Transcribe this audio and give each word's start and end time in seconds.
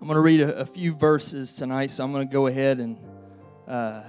I'm 0.00 0.06
going 0.06 0.14
to 0.14 0.22
read 0.22 0.40
a, 0.40 0.60
a, 0.60 0.64
few 0.64 0.94
verses 0.94 1.54
tonight, 1.54 1.90
so 1.90 2.02
I'm 2.02 2.10
going 2.10 2.26
to 2.26 2.32
go 2.32 2.46
ahead 2.46 2.78
and 2.78 2.96
uh, 3.68 4.00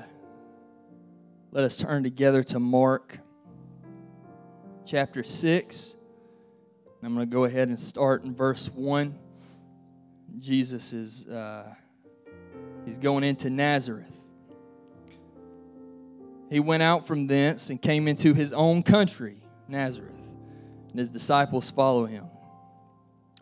let 1.52 1.66
us 1.66 1.75
turn 1.75 2.04
together 2.04 2.44
to 2.44 2.62
Mark 2.62 3.20
chapter 4.85 5.21
6. 5.21 5.96
I'm 7.04 7.13
going 7.13 7.29
to 7.29 7.33
go 7.33 7.43
ahead 7.43 7.67
and 7.67 7.77
start 7.77 8.23
in 8.23 8.33
verse 8.33 8.69
1. 8.69 9.19
Jesus 10.39 10.94
is 10.94 11.28
uh, 11.28 11.65
he's 12.85 12.97
going 12.97 13.26
into 13.26 13.49
Nazareth. 13.49 14.15
He 16.49 16.62
went 16.62 16.84
out 16.84 17.05
from 17.05 17.27
thence 17.27 17.70
and 17.70 17.81
came 17.81 18.08
into 18.08 18.34
his 18.34 18.53
own 18.53 18.81
country, 18.81 19.44
Nazareth, 19.67 20.16
and 20.89 20.98
his 20.98 21.09
disciples 21.09 21.70
follow 21.70 22.05
him. 22.05 22.30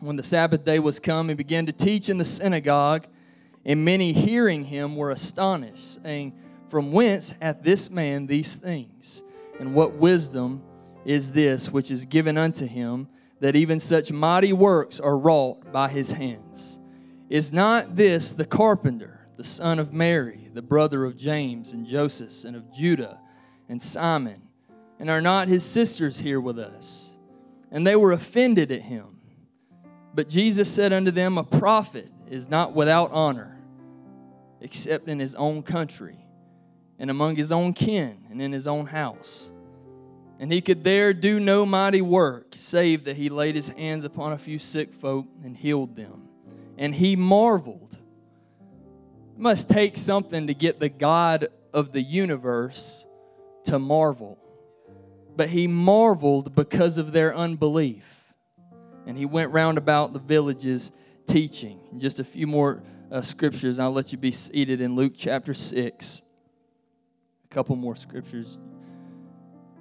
When 0.00 0.16
the 0.16 0.22
Sabbath 0.22 0.64
day 0.64 0.78
was 0.78 0.98
come, 0.98 1.28
he 1.28 1.34
began 1.34 1.66
to 1.66 1.72
teach 1.72 2.08
in 2.08 2.16
the 2.16 2.24
synagogue, 2.24 3.06
and 3.66 3.84
many 3.84 4.14
hearing 4.14 4.64
him 4.64 4.96
were 4.96 5.10
astonished, 5.10 6.02
saying, 6.02 6.32
From 6.70 6.92
whence 6.92 7.34
hath 7.42 7.62
this 7.62 7.90
man 7.90 8.26
these 8.26 8.54
things? 8.54 9.22
And 9.58 9.74
what 9.74 9.92
wisdom 9.92 10.62
is 11.04 11.34
this 11.34 11.70
which 11.70 11.90
is 11.90 12.06
given 12.06 12.38
unto 12.38 12.66
him, 12.66 13.08
that 13.40 13.54
even 13.56 13.78
such 13.78 14.10
mighty 14.10 14.54
works 14.54 15.00
are 15.00 15.18
wrought 15.18 15.70
by 15.70 15.90
his 15.90 16.12
hands? 16.12 16.78
Is 17.28 17.52
not 17.52 17.94
this 17.94 18.32
the 18.32 18.46
carpenter, 18.46 19.28
the 19.36 19.44
son 19.44 19.78
of 19.78 19.92
Mary, 19.92 20.48
the 20.54 20.62
brother 20.62 21.04
of 21.04 21.16
James 21.16 21.72
and 21.72 21.86
Joseph, 21.86 22.44
and 22.46 22.56
of 22.56 22.72
Judah 22.72 23.18
and 23.68 23.82
Simon? 23.82 24.40
And 24.98 25.10
are 25.10 25.20
not 25.20 25.48
his 25.48 25.62
sisters 25.62 26.20
here 26.20 26.40
with 26.40 26.58
us? 26.58 27.16
And 27.70 27.86
they 27.86 27.96
were 27.96 28.12
offended 28.12 28.72
at 28.72 28.82
him. 28.82 29.19
But 30.20 30.28
Jesus 30.28 30.70
said 30.70 30.92
unto 30.92 31.10
them, 31.10 31.38
A 31.38 31.44
prophet 31.44 32.12
is 32.28 32.46
not 32.46 32.74
without 32.74 33.10
honor, 33.10 33.56
except 34.60 35.08
in 35.08 35.18
his 35.18 35.34
own 35.34 35.62
country, 35.62 36.18
and 36.98 37.10
among 37.10 37.36
his 37.36 37.50
own 37.50 37.72
kin, 37.72 38.18
and 38.28 38.42
in 38.42 38.52
his 38.52 38.66
own 38.66 38.84
house. 38.84 39.50
And 40.38 40.52
he 40.52 40.60
could 40.60 40.84
there 40.84 41.14
do 41.14 41.40
no 41.40 41.64
mighty 41.64 42.02
work, 42.02 42.48
save 42.54 43.04
that 43.04 43.16
he 43.16 43.30
laid 43.30 43.54
his 43.54 43.68
hands 43.68 44.04
upon 44.04 44.34
a 44.34 44.36
few 44.36 44.58
sick 44.58 44.92
folk 44.92 45.26
and 45.42 45.56
healed 45.56 45.96
them. 45.96 46.28
And 46.76 46.94
he 46.94 47.16
marveled. 47.16 47.96
It 49.34 49.40
must 49.40 49.70
take 49.70 49.96
something 49.96 50.48
to 50.48 50.52
get 50.52 50.80
the 50.80 50.90
God 50.90 51.48
of 51.72 51.92
the 51.92 52.02
universe 52.02 53.06
to 53.64 53.78
marvel. 53.78 54.36
But 55.34 55.48
he 55.48 55.66
marveled 55.66 56.54
because 56.54 56.98
of 56.98 57.12
their 57.12 57.34
unbelief 57.34 58.19
and 59.06 59.16
he 59.16 59.24
went 59.24 59.52
round 59.52 59.78
about 59.78 60.12
the 60.12 60.18
villages 60.18 60.92
teaching. 61.26 61.80
just 61.98 62.20
a 62.20 62.24
few 62.24 62.46
more 62.46 62.82
uh, 63.10 63.22
scriptures, 63.22 63.78
I'll 63.78 63.92
let 63.92 64.12
you 64.12 64.18
be 64.18 64.30
seated 64.30 64.80
in 64.80 64.96
Luke 64.96 65.14
chapter 65.16 65.54
6. 65.54 66.22
A 67.44 67.48
couple 67.48 67.76
more 67.76 67.96
scriptures. 67.96 68.58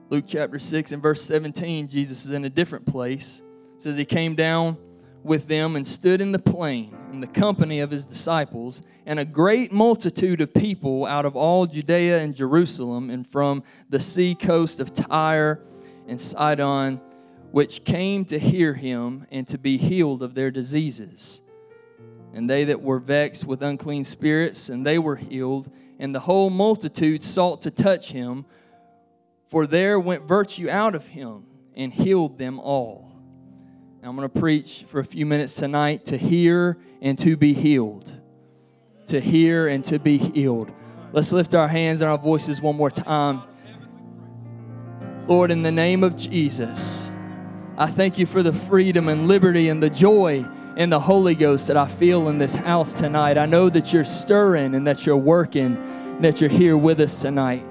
Luke 0.09 0.25
chapter 0.27 0.59
6 0.59 0.91
and 0.91 1.01
verse 1.01 1.21
17, 1.21 1.87
Jesus 1.87 2.25
is 2.25 2.31
in 2.31 2.45
a 2.45 2.49
different 2.49 2.85
place. 2.85 3.41
It 3.75 3.81
says 3.81 3.97
he 3.97 4.05
came 4.05 4.35
down 4.35 4.77
with 5.23 5.47
them 5.47 5.75
and 5.75 5.85
stood 5.87 6.21
in 6.21 6.31
the 6.31 6.39
plain 6.39 6.95
in 7.11 7.21
the 7.21 7.27
company 7.27 7.79
of 7.79 7.91
his 7.91 8.05
disciples, 8.05 8.81
and 9.05 9.19
a 9.19 9.25
great 9.25 9.71
multitude 9.71 10.41
of 10.41 10.53
people 10.53 11.05
out 11.05 11.25
of 11.25 11.35
all 11.35 11.65
Judea 11.65 12.19
and 12.19 12.35
Jerusalem, 12.35 13.09
and 13.09 13.27
from 13.27 13.63
the 13.89 13.99
sea 13.99 14.35
coast 14.35 14.79
of 14.79 14.93
Tyre 14.93 15.61
and 16.07 16.19
Sidon 16.19 17.01
which 17.51 17.83
came 17.83 18.25
to 18.25 18.39
hear 18.39 18.73
him 18.73 19.25
and 19.31 19.47
to 19.47 19.57
be 19.57 19.77
healed 19.77 20.21
of 20.21 20.35
their 20.35 20.51
diseases. 20.51 21.41
And 22.33 22.49
they 22.49 22.65
that 22.65 22.81
were 22.81 22.99
vexed 22.99 23.45
with 23.45 23.63
unclean 23.63 24.03
spirits, 24.03 24.69
and 24.69 24.85
they 24.85 24.99
were 24.99 25.15
healed, 25.15 25.71
and 25.97 26.13
the 26.13 26.19
whole 26.21 26.49
multitude 26.49 27.23
sought 27.23 27.63
to 27.63 27.71
touch 27.71 28.11
him, 28.11 28.45
for 29.47 29.65
there 29.65 29.99
went 29.99 30.23
virtue 30.23 30.69
out 30.69 30.93
of 30.93 31.07
him 31.07 31.45
and 31.75 31.91
healed 31.91 32.37
them 32.37 32.59
all. 32.59 33.11
Now 34.01 34.09
I'm 34.09 34.15
going 34.15 34.29
to 34.29 34.39
preach 34.39 34.85
for 34.87 34.99
a 34.99 35.05
few 35.05 35.25
minutes 35.25 35.55
tonight 35.55 36.05
to 36.05 36.17
hear 36.17 36.77
and 37.01 37.17
to 37.19 37.35
be 37.35 37.53
healed. 37.53 38.13
To 39.07 39.19
hear 39.19 39.67
and 39.67 39.83
to 39.85 39.97
be 39.97 40.17
healed. 40.17 40.71
Let's 41.11 41.31
lift 41.31 41.55
our 41.55 41.67
hands 41.67 42.01
and 42.01 42.09
our 42.09 42.17
voices 42.17 42.61
one 42.61 42.75
more 42.75 42.91
time. 42.91 43.41
Lord, 45.27 45.51
in 45.51 45.63
the 45.63 45.71
name 45.71 46.03
of 46.03 46.15
Jesus. 46.15 47.08
I 47.79 47.87
thank 47.87 48.17
you 48.17 48.25
for 48.25 48.43
the 48.43 48.51
freedom 48.51 49.07
and 49.07 49.25
liberty 49.29 49.69
and 49.69 49.81
the 49.81 49.89
joy 49.89 50.45
and 50.75 50.91
the 50.91 50.99
Holy 50.99 51.33
Ghost 51.33 51.67
that 51.67 51.77
I 51.77 51.87
feel 51.87 52.27
in 52.27 52.37
this 52.37 52.53
house 52.53 52.91
tonight. 52.91 53.37
I 53.37 53.45
know 53.45 53.69
that 53.69 53.93
you're 53.93 54.03
stirring 54.03 54.75
and 54.75 54.85
that 54.85 55.05
you're 55.05 55.15
working, 55.15 56.19
that 56.19 56.41
you're 56.41 56.49
here 56.49 56.75
with 56.75 56.99
us 56.99 57.21
tonight. 57.21 57.65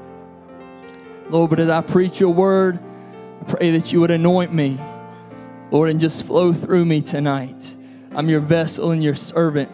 Lord, 1.28 1.50
but 1.50 1.60
as 1.60 1.68
I 1.68 1.82
preach 1.82 2.20
your 2.20 2.32
word, 2.32 2.78
I 3.42 3.44
pray 3.44 3.70
that 3.72 3.92
you 3.92 4.00
would 4.00 4.10
anoint 4.10 4.50
me, 4.50 4.80
Lord, 5.70 5.90
and 5.90 6.00
just 6.00 6.24
flow 6.24 6.54
through 6.54 6.86
me 6.86 7.02
tonight. 7.02 7.76
I'm 8.12 8.30
your 8.30 8.40
vessel 8.40 8.92
and 8.92 9.04
your 9.04 9.14
servant. 9.14 9.70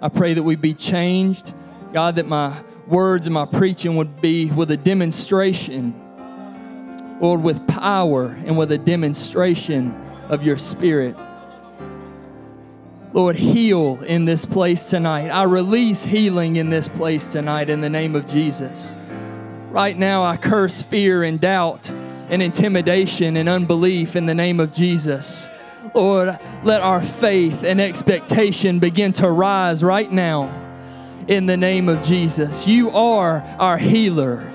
I 0.00 0.08
pray 0.08 0.32
that 0.32 0.42
we 0.42 0.56
be 0.56 0.72
changed. 0.72 1.52
God, 1.92 2.16
that 2.16 2.26
my 2.26 2.58
words 2.86 3.26
and 3.26 3.34
my 3.34 3.44
preaching 3.44 3.96
would 3.96 4.22
be 4.22 4.46
with 4.46 4.70
a 4.70 4.78
demonstration 4.78 6.03
Lord, 7.20 7.42
with 7.42 7.66
power 7.66 8.26
and 8.44 8.56
with 8.58 8.72
a 8.72 8.78
demonstration 8.78 9.94
of 10.28 10.42
your 10.42 10.56
spirit. 10.56 11.16
Lord, 13.12 13.36
heal 13.36 14.02
in 14.02 14.24
this 14.24 14.44
place 14.44 14.90
tonight. 14.90 15.28
I 15.28 15.44
release 15.44 16.04
healing 16.04 16.56
in 16.56 16.70
this 16.70 16.88
place 16.88 17.26
tonight 17.26 17.70
in 17.70 17.80
the 17.80 17.88
name 17.88 18.16
of 18.16 18.26
Jesus. 18.26 18.92
Right 19.70 19.96
now, 19.96 20.24
I 20.24 20.36
curse 20.36 20.82
fear 20.82 21.22
and 21.22 21.40
doubt 21.40 21.90
and 22.28 22.42
intimidation 22.42 23.36
and 23.36 23.48
unbelief 23.48 24.16
in 24.16 24.26
the 24.26 24.34
name 24.34 24.58
of 24.58 24.72
Jesus. 24.72 25.48
Lord, 25.94 26.38
let 26.64 26.82
our 26.82 27.02
faith 27.02 27.62
and 27.62 27.80
expectation 27.80 28.80
begin 28.80 29.12
to 29.14 29.30
rise 29.30 29.84
right 29.84 30.10
now 30.10 30.50
in 31.28 31.46
the 31.46 31.56
name 31.56 31.88
of 31.88 32.02
Jesus. 32.02 32.66
You 32.66 32.90
are 32.90 33.42
our 33.58 33.78
healer 33.78 34.53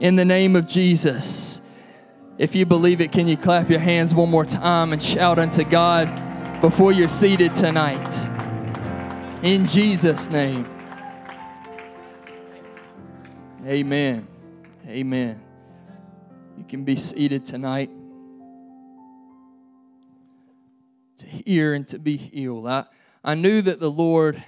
in 0.00 0.16
the 0.16 0.24
name 0.24 0.56
of 0.56 0.66
Jesus. 0.66 1.60
If 2.38 2.54
you 2.54 2.66
believe 2.66 3.00
it, 3.00 3.12
can 3.12 3.26
you 3.28 3.36
clap 3.36 3.70
your 3.70 3.78
hands 3.78 4.14
one 4.14 4.30
more 4.30 4.44
time 4.44 4.92
and 4.92 5.02
shout 5.02 5.38
unto 5.38 5.64
God 5.64 6.60
before 6.60 6.92
you're 6.92 7.08
seated 7.08 7.54
tonight? 7.54 8.14
In 9.42 9.66
Jesus' 9.66 10.28
name. 10.28 10.68
Amen. 13.64 14.28
Amen. 14.86 15.40
You 16.58 16.64
can 16.64 16.84
be 16.84 16.96
seated 16.96 17.44
tonight 17.44 17.90
to 21.18 21.26
hear 21.26 21.74
and 21.74 21.86
to 21.88 21.98
be 21.98 22.16
healed. 22.16 22.66
I, 22.66 22.84
I 23.24 23.34
knew 23.34 23.62
that 23.62 23.80
the 23.80 23.90
Lord 23.90 24.44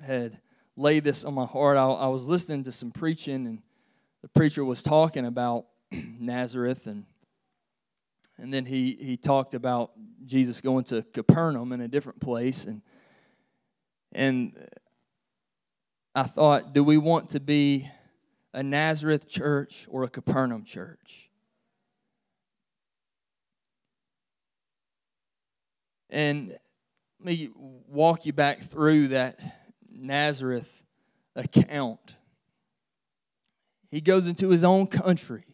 had 0.00 0.38
lay 0.76 1.00
this 1.00 1.24
on 1.24 1.34
my 1.34 1.46
heart. 1.46 1.76
I, 1.76 1.84
I 1.84 2.06
was 2.08 2.28
listening 2.28 2.64
to 2.64 2.72
some 2.72 2.90
preaching, 2.90 3.46
and 3.46 3.62
the 4.22 4.28
preacher 4.28 4.64
was 4.64 4.82
talking 4.82 5.26
about 5.26 5.66
Nazareth, 5.92 6.86
and 6.86 7.04
and 8.38 8.52
then 8.52 8.66
he 8.66 8.96
he 9.00 9.16
talked 9.16 9.54
about 9.54 9.92
Jesus 10.24 10.60
going 10.60 10.84
to 10.84 11.02
Capernaum 11.12 11.72
in 11.72 11.80
a 11.80 11.88
different 11.88 12.20
place, 12.20 12.64
and 12.64 12.82
and 14.12 14.52
I 16.14 16.24
thought, 16.24 16.72
do 16.72 16.84
we 16.84 16.96
want 16.96 17.30
to 17.30 17.40
be 17.40 17.90
a 18.52 18.62
Nazareth 18.62 19.28
church 19.28 19.86
or 19.90 20.04
a 20.04 20.08
Capernaum 20.08 20.64
church? 20.64 21.28
And 26.08 26.50
let 27.18 27.26
me 27.26 27.50
walk 27.88 28.26
you 28.26 28.32
back 28.32 28.70
through 28.70 29.08
that 29.08 29.40
Nazareth 30.04 30.82
account. 31.34 32.16
He 33.90 34.00
goes 34.00 34.28
into 34.28 34.48
his 34.48 34.64
own 34.64 34.86
country 34.86 35.44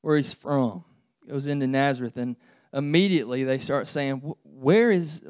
where 0.00 0.16
he's 0.16 0.32
from, 0.32 0.84
goes 1.28 1.46
into 1.46 1.66
Nazareth, 1.66 2.16
and 2.16 2.36
immediately 2.72 3.44
they 3.44 3.58
start 3.58 3.88
saying, 3.88 4.34
Where 4.44 4.90
is, 4.90 5.26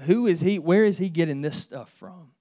who 0.00 0.26
is 0.26 0.40
he, 0.40 0.58
where 0.58 0.84
is 0.84 0.98
he 0.98 1.08
getting 1.08 1.40
this 1.40 1.56
stuff 1.56 1.90
from? 1.98 2.32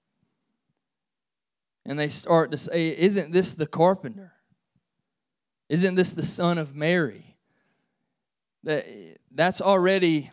And 1.85 1.97
they 1.97 2.09
start 2.09 2.51
to 2.51 2.57
say, 2.57 2.89
Isn't 2.89 3.31
this 3.31 3.53
the 3.53 3.67
carpenter? 3.67 4.33
Isn't 5.69 5.95
this 5.95 6.11
the 6.11 6.23
son 6.23 6.57
of 6.57 6.75
Mary? 6.75 7.37
That, 8.63 8.85
that's 9.31 9.61
already, 9.61 10.31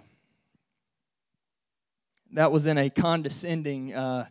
that 2.33 2.51
was 2.51 2.67
in 2.67 2.79
a 2.79 2.91
condescending 2.91 3.95
uh, 3.95 4.27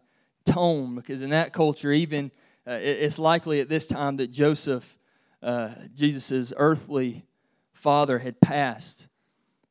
tone 0.45 0.95
because 0.95 1.21
in 1.21 1.29
that 1.31 1.53
culture, 1.53 1.91
even 1.91 2.31
uh, 2.67 2.79
it's 2.81 3.19
likely 3.19 3.59
at 3.59 3.69
this 3.69 3.87
time 3.87 4.17
that 4.17 4.31
Joseph, 4.31 4.97
uh, 5.41 5.69
Jesus' 5.93 6.53
earthly 6.57 7.25
father, 7.73 8.19
had 8.19 8.39
passed. 8.39 9.07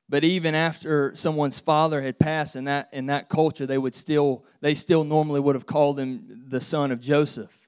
But 0.09 0.25
even 0.25 0.55
after 0.55 1.15
someone's 1.15 1.59
father 1.59 2.03
had 2.03 2.19
passed 2.19 2.55
in 2.57 2.65
that 2.65 2.89
in 2.93 3.07
that 3.07 3.29
culture, 3.29 3.67
they 3.67 3.79
would 3.79 3.95
still 3.95 4.45
they 4.61 4.75
still 4.75 5.05
normally 5.05 5.41
would 5.41 5.55
have 5.55 5.67
called 5.67 5.99
him 5.99 6.45
the 6.49 6.61
son 6.61 6.91
of 6.91 7.01
Joseph. 7.01 7.59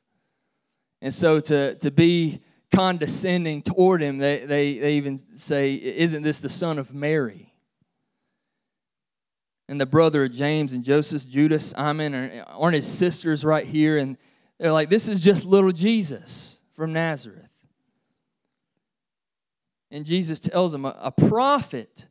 And 1.04 1.12
so 1.12 1.38
to, 1.38 1.74
to 1.76 1.90
be 1.90 2.40
condescending 2.74 3.62
toward 3.62 4.02
him, 4.02 4.18
they, 4.18 4.46
they, 4.46 4.78
they 4.78 4.94
even 4.94 5.18
say, 5.36 5.74
Isn't 5.74 6.22
this 6.22 6.38
the 6.38 6.48
son 6.48 6.78
of 6.78 6.94
Mary? 6.94 7.53
And 9.68 9.80
the 9.80 9.86
brother 9.86 10.24
of 10.24 10.32
James 10.32 10.72
and 10.72 10.84
Joseph, 10.84 11.28
Judas, 11.28 11.70
Simon, 11.70 12.42
aren't 12.48 12.76
his 12.76 12.86
sisters 12.86 13.44
right 13.44 13.66
here? 13.66 13.96
And 13.96 14.18
they're 14.58 14.72
like, 14.72 14.90
This 14.90 15.08
is 15.08 15.20
just 15.20 15.44
little 15.44 15.72
Jesus 15.72 16.58
from 16.74 16.92
Nazareth. 16.92 17.48
And 19.90 20.04
Jesus 20.04 20.40
tells 20.40 20.72
them, 20.72 20.84
a 20.84 21.12
prophet 21.12 22.06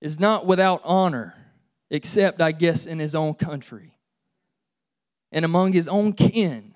is 0.00 0.20
not 0.20 0.46
without 0.46 0.80
honor, 0.84 1.34
except, 1.90 2.40
I 2.40 2.52
guess, 2.52 2.86
in 2.86 3.00
his 3.00 3.16
own 3.16 3.34
country 3.34 3.96
and 5.32 5.44
among 5.44 5.72
his 5.72 5.88
own 5.88 6.12
kin 6.12 6.74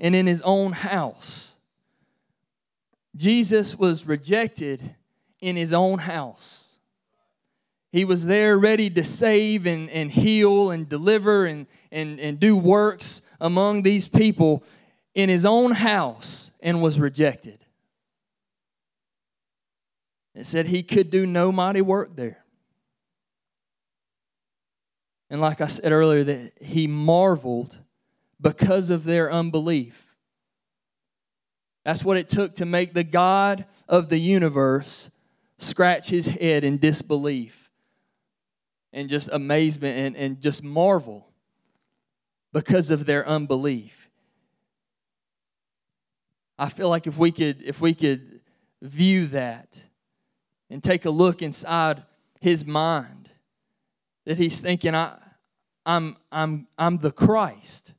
and 0.00 0.14
in 0.14 0.26
his 0.26 0.42
own 0.42 0.72
house. 0.72 1.56
Jesus 3.16 3.76
was 3.76 4.06
rejected 4.06 4.94
in 5.40 5.56
his 5.56 5.72
own 5.72 5.98
house. 5.98 6.67
He 7.90 8.04
was 8.04 8.26
there 8.26 8.58
ready 8.58 8.90
to 8.90 9.02
save 9.02 9.66
and, 9.66 9.88
and 9.90 10.10
heal 10.10 10.70
and 10.70 10.88
deliver 10.88 11.46
and, 11.46 11.66
and, 11.90 12.20
and 12.20 12.38
do 12.38 12.56
works 12.56 13.22
among 13.40 13.82
these 13.82 14.08
people 14.08 14.62
in 15.14 15.28
his 15.28 15.46
own 15.46 15.72
house 15.72 16.50
and 16.60 16.82
was 16.82 17.00
rejected. 17.00 17.58
It 20.34 20.44
said 20.44 20.66
he 20.66 20.82
could 20.82 21.10
do 21.10 21.26
no 21.26 21.50
mighty 21.50 21.80
work 21.80 22.14
there. 22.14 22.44
And 25.30 25.40
like 25.40 25.60
I 25.60 25.66
said 25.66 25.90
earlier, 25.90 26.24
that 26.24 26.52
he 26.60 26.86
marveled 26.86 27.78
because 28.40 28.90
of 28.90 29.04
their 29.04 29.32
unbelief. 29.32 30.06
That's 31.84 32.04
what 32.04 32.18
it 32.18 32.28
took 32.28 32.54
to 32.56 32.66
make 32.66 32.92
the 32.92 33.04
God 33.04 33.64
of 33.88 34.10
the 34.10 34.18
universe 34.18 35.10
scratch 35.58 36.10
his 36.10 36.28
head 36.28 36.64
in 36.64 36.78
disbelief 36.78 37.67
and 38.92 39.08
just 39.08 39.28
amazement 39.32 39.98
and, 39.98 40.16
and 40.16 40.40
just 40.40 40.62
marvel 40.62 41.28
because 42.52 42.90
of 42.90 43.06
their 43.06 43.26
unbelief. 43.26 44.10
I 46.58 46.68
feel 46.68 46.88
like 46.88 47.06
if 47.06 47.18
we 47.18 47.30
could 47.30 47.62
if 47.62 47.80
we 47.80 47.94
could 47.94 48.40
view 48.82 49.26
that 49.28 49.82
and 50.70 50.82
take 50.82 51.04
a 51.04 51.10
look 51.10 51.42
inside 51.42 52.02
his 52.40 52.66
mind 52.66 53.30
that 54.26 54.38
he's 54.38 54.60
thinking 54.60 54.94
I 54.94 55.16
I'm 55.86 56.16
I'm 56.32 56.66
I'm 56.76 56.98
the 56.98 57.12
Christ. 57.12 57.94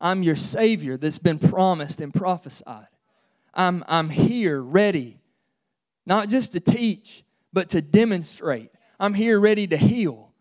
I'm 0.00 0.22
your 0.22 0.36
Savior 0.36 0.96
that's 0.96 1.18
been 1.18 1.38
promised 1.38 2.00
and 2.00 2.14
prophesied. 2.14 2.86
I'm, 3.54 3.84
I'm 3.88 4.10
here 4.10 4.60
ready, 4.60 5.18
not 6.06 6.28
just 6.28 6.52
to 6.52 6.60
teach, 6.60 7.24
but 7.52 7.70
to 7.70 7.82
demonstrate. 7.82 8.70
I'm 8.98 9.14
here 9.14 9.38
ready 9.38 9.66
to 9.68 9.76
heal. 9.76 10.32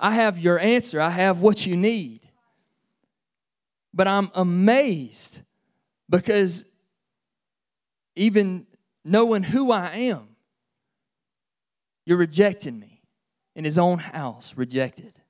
I 0.00 0.12
have 0.12 0.38
your 0.38 0.58
answer, 0.58 1.00
I 1.00 1.10
have 1.10 1.40
what 1.40 1.66
you 1.66 1.76
need. 1.76 2.20
But 3.92 4.06
I'm 4.06 4.30
amazed 4.34 5.40
because 6.08 6.72
even 8.14 8.66
knowing 9.04 9.42
who 9.42 9.72
I 9.72 9.90
am, 9.94 10.36
you're 12.04 12.18
rejecting 12.18 12.78
me 12.78 13.02
in 13.54 13.64
his 13.64 13.78
own 13.78 13.98
house, 13.98 14.54
rejected. 14.56 15.20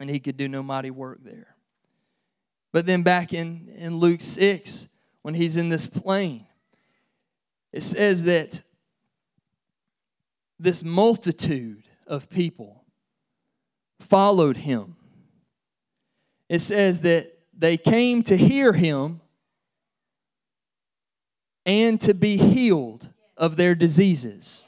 And 0.00 0.08
he 0.08 0.18
could 0.18 0.36
do 0.36 0.48
no 0.48 0.62
mighty 0.62 0.90
work 0.90 1.18
there. 1.22 1.56
But 2.72 2.86
then 2.86 3.02
back 3.02 3.32
in, 3.32 3.68
in 3.76 3.98
Luke 3.98 4.20
6, 4.20 4.88
when 5.22 5.34
he's 5.34 5.56
in 5.56 5.68
this 5.68 5.86
plain, 5.86 6.46
it 7.72 7.82
says 7.82 8.24
that 8.24 8.62
this 10.58 10.82
multitude 10.84 11.84
of 12.06 12.28
people 12.28 12.84
followed 14.00 14.58
him. 14.58 14.96
It 16.48 16.60
says 16.60 17.02
that 17.02 17.38
they 17.56 17.76
came 17.76 18.22
to 18.24 18.36
hear 18.36 18.72
him 18.72 19.20
and 21.66 22.00
to 22.00 22.14
be 22.14 22.36
healed 22.36 23.08
of 23.36 23.56
their 23.56 23.74
diseases. 23.74 24.66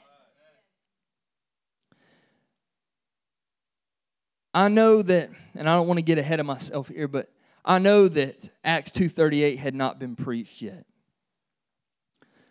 I 4.52 4.68
know 4.68 5.00
that, 5.02 5.30
and 5.54 5.68
I 5.68 5.76
don't 5.76 5.86
want 5.86 5.98
to 5.98 6.02
get 6.02 6.18
ahead 6.18 6.40
of 6.40 6.46
myself 6.46 6.88
here, 6.88 7.08
but 7.08 7.30
I 7.64 7.78
know 7.78 8.08
that 8.08 8.50
Acts 8.64 8.90
2:38 8.90 9.58
had 9.58 9.74
not 9.74 9.98
been 9.98 10.16
preached 10.16 10.60
yet. 10.60 10.86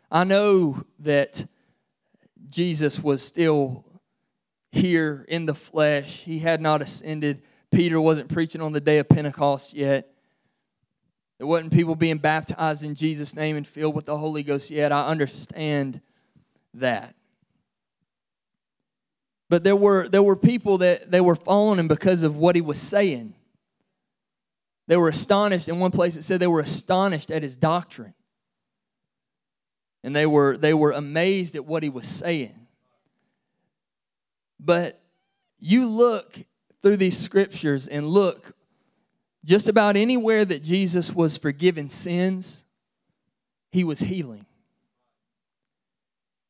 I 0.09 0.23
know 0.23 0.85
that 0.99 1.45
Jesus 2.47 3.03
was 3.03 3.21
still 3.21 3.83
here 4.71 5.25
in 5.27 5.45
the 5.45 5.55
flesh. 5.55 6.23
He 6.23 6.39
had 6.39 6.61
not 6.61 6.81
ascended. 6.81 7.41
Peter 7.71 7.99
wasn't 7.99 8.29
preaching 8.29 8.61
on 8.61 8.71
the 8.71 8.81
day 8.81 8.99
of 8.99 9.09
Pentecost 9.09 9.73
yet. 9.73 10.13
There 11.37 11.47
wasn't 11.47 11.73
people 11.73 11.95
being 11.95 12.17
baptized 12.17 12.83
in 12.83 12.95
Jesus' 12.95 13.35
name 13.35 13.55
and 13.55 13.67
filled 13.67 13.95
with 13.95 14.05
the 14.05 14.17
Holy 14.17 14.43
Ghost 14.43 14.69
yet. 14.69 14.91
I 14.91 15.07
understand 15.07 16.01
that. 16.73 17.15
But 19.49 19.63
there 19.63 19.75
were, 19.75 20.07
there 20.07 20.21
were 20.21 20.35
people 20.35 20.77
that 20.79 21.09
they 21.09 21.21
were 21.21 21.35
following 21.35 21.79
him 21.79 21.87
because 21.87 22.23
of 22.23 22.35
what 22.37 22.55
he 22.55 22.61
was 22.61 22.77
saying. 22.77 23.33
They 24.87 24.97
were 24.97 25.09
astonished. 25.09 25.69
In 25.69 25.79
one 25.79 25.91
place 25.91 26.17
it 26.17 26.23
said 26.23 26.39
they 26.39 26.47
were 26.47 26.59
astonished 26.59 27.31
at 27.31 27.41
his 27.41 27.55
doctrine. 27.55 28.13
And 30.03 30.15
they 30.15 30.25
were, 30.25 30.57
they 30.57 30.73
were 30.73 30.91
amazed 30.91 31.55
at 31.55 31.65
what 31.65 31.83
he 31.83 31.89
was 31.89 32.07
saying. 32.07 32.67
But 34.59 35.01
you 35.59 35.87
look 35.87 36.39
through 36.81 36.97
these 36.97 37.17
scriptures 37.17 37.87
and 37.87 38.07
look 38.07 38.55
just 39.45 39.67
about 39.67 39.95
anywhere 39.95 40.45
that 40.45 40.63
Jesus 40.63 41.13
was 41.13 41.37
forgiving 41.37 41.89
sins, 41.89 42.63
he 43.71 43.83
was 43.83 44.01
healing. 44.01 44.45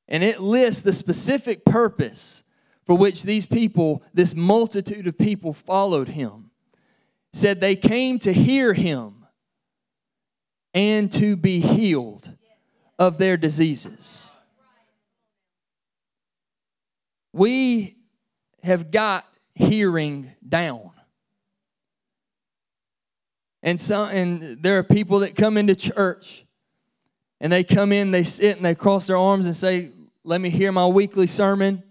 And 0.08 0.24
it 0.24 0.40
lists 0.40 0.82
the 0.82 0.94
specific 0.94 1.66
purpose 1.66 2.44
for 2.86 2.96
which 2.96 3.24
these 3.24 3.46
people, 3.46 4.02
this 4.14 4.36
multitude 4.36 5.06
of 5.06 5.18
people, 5.18 5.54
followed 5.54 6.10
him 6.10 6.50
said 7.32 7.60
they 7.60 7.76
came 7.76 8.18
to 8.20 8.34
hear 8.34 8.74
him 8.74 9.26
and 10.74 11.12
to 11.12 11.36
be 11.36 11.60
healed 11.60 12.32
of 13.00 13.18
their 13.18 13.38
diseases. 13.38 14.32
We 17.32 17.96
have 18.62 18.92
got 18.92 19.26
hearing 19.56 20.32
down. 20.48 20.92
And 23.64 23.80
so 23.80 24.04
and 24.06 24.62
there 24.62 24.78
are 24.78 24.84
people 24.84 25.20
that 25.20 25.36
come 25.36 25.58
into 25.58 25.76
church 25.76 26.46
and 27.42 27.52
they 27.52 27.64
come 27.64 27.94
in, 27.94 28.12
they 28.12 28.24
sit 28.24 28.58
and 28.58 28.66
they 28.66 28.76
cross 28.76 29.08
their 29.08 29.18
arms 29.18 29.46
and 29.46 29.56
say, 29.56 29.90
Let 30.26 30.42
me 30.42 30.50
hear 30.50 30.72
my 30.72 30.86
weekly 30.86 31.28
sermon. 31.28 31.84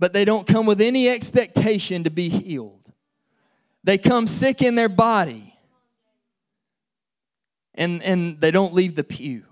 But 0.00 0.12
they 0.12 0.24
don't 0.24 0.46
come 0.46 0.66
with 0.66 0.80
any 0.80 1.08
expectation 1.08 2.02
to 2.02 2.10
be 2.10 2.28
healed. 2.28 2.92
They 3.84 3.98
come 3.98 4.26
sick 4.26 4.60
in 4.60 4.74
their 4.74 4.88
body 4.88 5.51
and, 7.74 8.02
and 8.02 8.40
they 8.40 8.50
don't 8.50 8.74
leave 8.74 8.94
the 8.94 9.04
pew. 9.04 9.44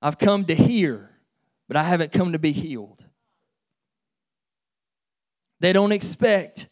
I've 0.00 0.18
come 0.18 0.44
to 0.46 0.54
hear, 0.54 1.10
but 1.68 1.76
I 1.76 1.82
haven't 1.82 2.12
come 2.12 2.32
to 2.32 2.38
be 2.38 2.52
healed. 2.52 3.04
They 5.60 5.72
don't 5.72 5.92
expect 5.92 6.68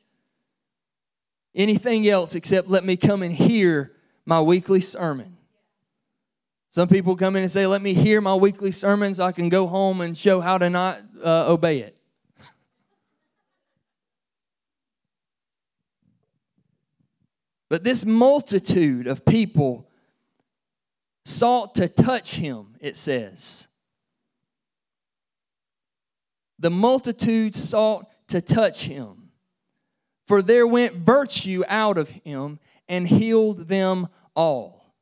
anything 1.54 2.06
else 2.08 2.34
except 2.34 2.68
let 2.68 2.84
me 2.84 2.96
come 2.96 3.22
and 3.22 3.34
hear 3.34 3.92
my 4.26 4.40
weekly 4.40 4.80
sermon. 4.80 5.36
Some 6.70 6.88
people 6.88 7.16
come 7.16 7.36
in 7.36 7.42
and 7.42 7.50
say, 7.50 7.66
Let 7.66 7.82
me 7.82 7.92
hear 7.92 8.20
my 8.20 8.34
weekly 8.34 8.70
sermon 8.70 9.14
so 9.14 9.24
I 9.24 9.32
can 9.32 9.48
go 9.48 9.66
home 9.66 10.00
and 10.00 10.16
show 10.16 10.40
how 10.40 10.58
to 10.58 10.70
not 10.70 10.98
uh, 11.22 11.50
obey 11.50 11.80
it. 11.80 11.96
But 17.72 17.84
this 17.84 18.04
multitude 18.04 19.06
of 19.06 19.24
people 19.24 19.88
sought 21.24 21.74
to 21.76 21.88
touch 21.88 22.34
him, 22.34 22.76
it 22.80 22.98
says. 22.98 23.66
The 26.58 26.68
multitude 26.68 27.54
sought 27.54 28.04
to 28.28 28.42
touch 28.42 28.84
him, 28.84 29.30
for 30.26 30.42
there 30.42 30.66
went 30.66 30.96
virtue 30.96 31.64
out 31.66 31.96
of 31.96 32.10
him 32.10 32.58
and 32.90 33.08
healed 33.08 33.68
them 33.68 34.08
all. 34.36 34.92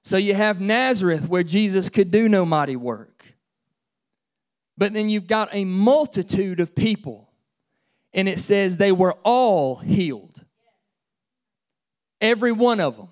So 0.00 0.16
you 0.16 0.32
have 0.34 0.62
Nazareth 0.62 1.28
where 1.28 1.42
Jesus 1.42 1.90
could 1.90 2.10
do 2.10 2.26
no 2.26 2.46
mighty 2.46 2.76
work. 2.76 3.34
But 4.78 4.94
then 4.94 5.10
you've 5.10 5.26
got 5.26 5.50
a 5.52 5.66
multitude 5.66 6.58
of 6.58 6.74
people, 6.74 7.28
and 8.14 8.30
it 8.30 8.40
says 8.40 8.78
they 8.78 8.92
were 8.92 9.12
all 9.24 9.76
healed. 9.76 10.33
Every 12.20 12.52
one 12.52 12.80
of 12.80 12.96
them. 12.96 13.08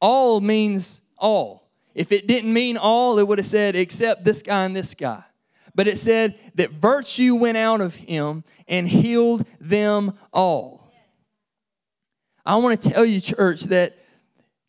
All 0.00 0.40
means 0.40 1.02
all. 1.16 1.68
If 1.94 2.10
it 2.12 2.26
didn't 2.26 2.52
mean 2.52 2.76
all, 2.76 3.18
it 3.18 3.26
would 3.26 3.38
have 3.38 3.46
said 3.46 3.76
except 3.76 4.24
this 4.24 4.42
guy 4.42 4.64
and 4.64 4.74
this 4.74 4.94
guy. 4.94 5.22
But 5.74 5.88
it 5.88 5.98
said 5.98 6.38
that 6.54 6.70
virtue 6.70 7.34
went 7.34 7.56
out 7.56 7.80
of 7.80 7.94
him 7.94 8.44
and 8.68 8.88
healed 8.88 9.46
them 9.60 10.18
all. 10.32 10.92
I 12.44 12.56
want 12.56 12.82
to 12.82 12.90
tell 12.90 13.04
you, 13.04 13.20
church, 13.20 13.64
that 13.64 13.96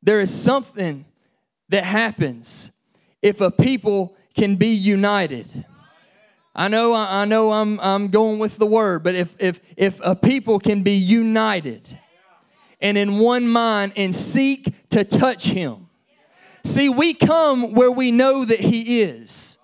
there 0.01 0.21
is 0.21 0.33
something 0.33 1.05
that 1.69 1.83
happens 1.83 2.77
if 3.21 3.41
a 3.41 3.49
people 3.49 4.15
can 4.35 4.55
be 4.55 4.67
united. 4.67 5.65
I 6.55 6.67
know, 6.67 6.93
I 6.93 7.25
know 7.25 7.51
I'm, 7.51 7.79
I'm 7.79 8.09
going 8.09 8.37
with 8.37 8.57
the 8.57 8.65
word, 8.65 9.03
but 9.03 9.15
if, 9.15 9.35
if, 9.39 9.59
if 9.75 9.99
a 10.03 10.15
people 10.15 10.59
can 10.59 10.83
be 10.83 10.93
united 10.93 11.97
and 12.83 12.97
in 12.97 13.17
one 13.17 13.47
mind 13.47 13.93
and 13.95 14.13
seek 14.13 14.73
to 14.89 15.03
touch 15.05 15.45
him. 15.45 15.87
See, 16.65 16.89
we 16.89 17.13
come 17.13 17.73
where 17.73 17.91
we 17.91 18.11
know 18.11 18.45
that 18.45 18.59
he 18.59 19.01
is. 19.01 19.57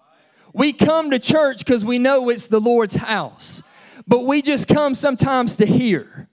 We 0.54 0.74
come 0.74 1.12
to 1.12 1.20
church 1.20 1.60
because 1.60 1.86
we 1.86 2.00
know 2.00 2.30
it's 2.30 2.48
the 2.48 2.60
Lord's 2.60 2.96
house, 2.96 3.62
but 4.08 4.22
we 4.22 4.42
just 4.42 4.68
come 4.68 4.96
sometimes 4.96 5.58
to 5.58 5.66
hear. 5.66 6.28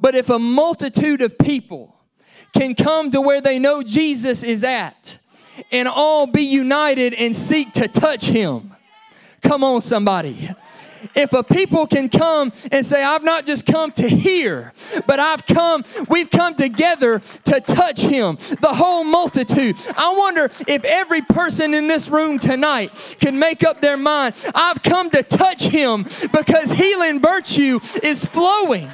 But 0.00 0.14
if 0.14 0.28
a 0.28 0.38
multitude 0.38 1.22
of 1.22 1.38
people 1.38 1.96
can 2.52 2.74
come 2.74 3.10
to 3.12 3.20
where 3.20 3.40
they 3.40 3.58
know 3.58 3.82
Jesus 3.82 4.42
is 4.42 4.64
at 4.64 5.16
and 5.72 5.88
all 5.88 6.26
be 6.26 6.42
united 6.42 7.14
and 7.14 7.34
seek 7.34 7.72
to 7.74 7.88
touch 7.88 8.26
him, 8.26 8.74
come 9.42 9.64
on, 9.64 9.80
somebody 9.80 10.50
if 11.14 11.32
a 11.32 11.42
people 11.42 11.86
can 11.86 12.08
come 12.08 12.52
and 12.70 12.84
say, 12.84 13.02
I've 13.02 13.24
not 13.24 13.46
just 13.46 13.66
come 13.66 13.92
to 13.92 14.08
hear, 14.08 14.72
but 15.06 15.20
I've 15.20 15.46
come, 15.46 15.84
we've 16.08 16.30
come 16.30 16.54
together 16.54 17.20
to 17.44 17.60
touch 17.60 18.02
him, 18.02 18.36
the 18.60 18.74
whole 18.74 19.04
multitude. 19.04 19.76
I 19.96 20.14
wonder 20.16 20.50
if 20.66 20.84
every 20.84 21.22
person 21.22 21.74
in 21.74 21.88
this 21.88 22.08
room 22.08 22.38
tonight 22.38 23.16
can 23.20 23.38
make 23.38 23.62
up 23.62 23.80
their 23.80 23.96
mind, 23.96 24.34
I've 24.54 24.82
come 24.82 25.10
to 25.10 25.22
touch 25.22 25.64
him 25.64 26.04
because 26.32 26.72
healing 26.72 27.20
virtue 27.20 27.80
is 28.02 28.24
flowing 28.24 28.90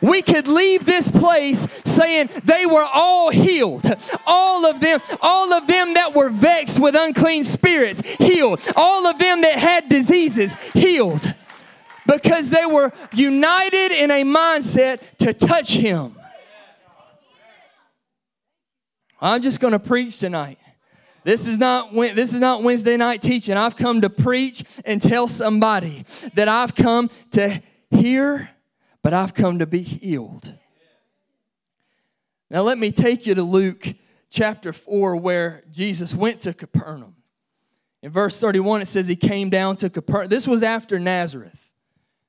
we 0.00 0.22
could 0.22 0.46
leave 0.46 0.84
this 0.84 1.10
place 1.10 1.60
saying 1.84 2.28
they 2.44 2.66
were 2.66 2.86
all 2.92 3.30
healed. 3.30 3.86
All 4.26 4.66
of 4.66 4.80
them, 4.80 5.00
all 5.22 5.52
of 5.52 5.66
them 5.66 5.94
that 5.94 6.14
were 6.14 6.28
vexed 6.28 6.78
with 6.78 6.94
unclean 6.94 7.44
spirits, 7.44 8.00
healed. 8.18 8.60
All 8.76 9.06
of 9.06 9.18
them 9.18 9.40
that 9.40 9.58
had 9.58 9.88
diseases, 9.88 10.54
healed. 10.74 11.34
Because 12.06 12.50
they 12.50 12.66
were 12.66 12.92
united 13.12 13.90
in 13.92 14.10
a 14.10 14.22
mindset 14.22 15.00
to 15.18 15.32
touch 15.32 15.72
him. 15.72 16.14
I'm 19.20 19.42
just 19.42 19.60
going 19.60 19.72
to 19.72 19.78
preach 19.78 20.18
tonight. 20.18 20.58
This 21.24 21.48
is 21.48 21.58
not 21.58 21.92
this 21.92 22.34
is 22.34 22.38
not 22.38 22.62
Wednesday 22.62 22.96
night 22.96 23.20
teaching. 23.20 23.56
I've 23.56 23.74
come 23.74 24.02
to 24.02 24.10
preach 24.10 24.62
and 24.84 25.02
tell 25.02 25.26
somebody 25.26 26.04
that 26.34 26.46
I've 26.46 26.76
come 26.76 27.10
to 27.32 27.60
hear 27.90 28.50
but 29.06 29.14
I've 29.14 29.34
come 29.34 29.60
to 29.60 29.68
be 29.68 29.82
healed. 29.82 30.52
Now, 32.50 32.62
let 32.62 32.76
me 32.76 32.90
take 32.90 33.24
you 33.24 33.36
to 33.36 33.42
Luke 33.44 33.94
chapter 34.30 34.72
4, 34.72 35.14
where 35.14 35.62
Jesus 35.70 36.12
went 36.12 36.40
to 36.40 36.52
Capernaum. 36.52 37.14
In 38.02 38.10
verse 38.10 38.40
31, 38.40 38.82
it 38.82 38.86
says 38.86 39.06
he 39.06 39.14
came 39.14 39.48
down 39.48 39.76
to 39.76 39.90
Capernaum. 39.90 40.28
This 40.28 40.48
was 40.48 40.64
after 40.64 40.98
Nazareth. 40.98 41.70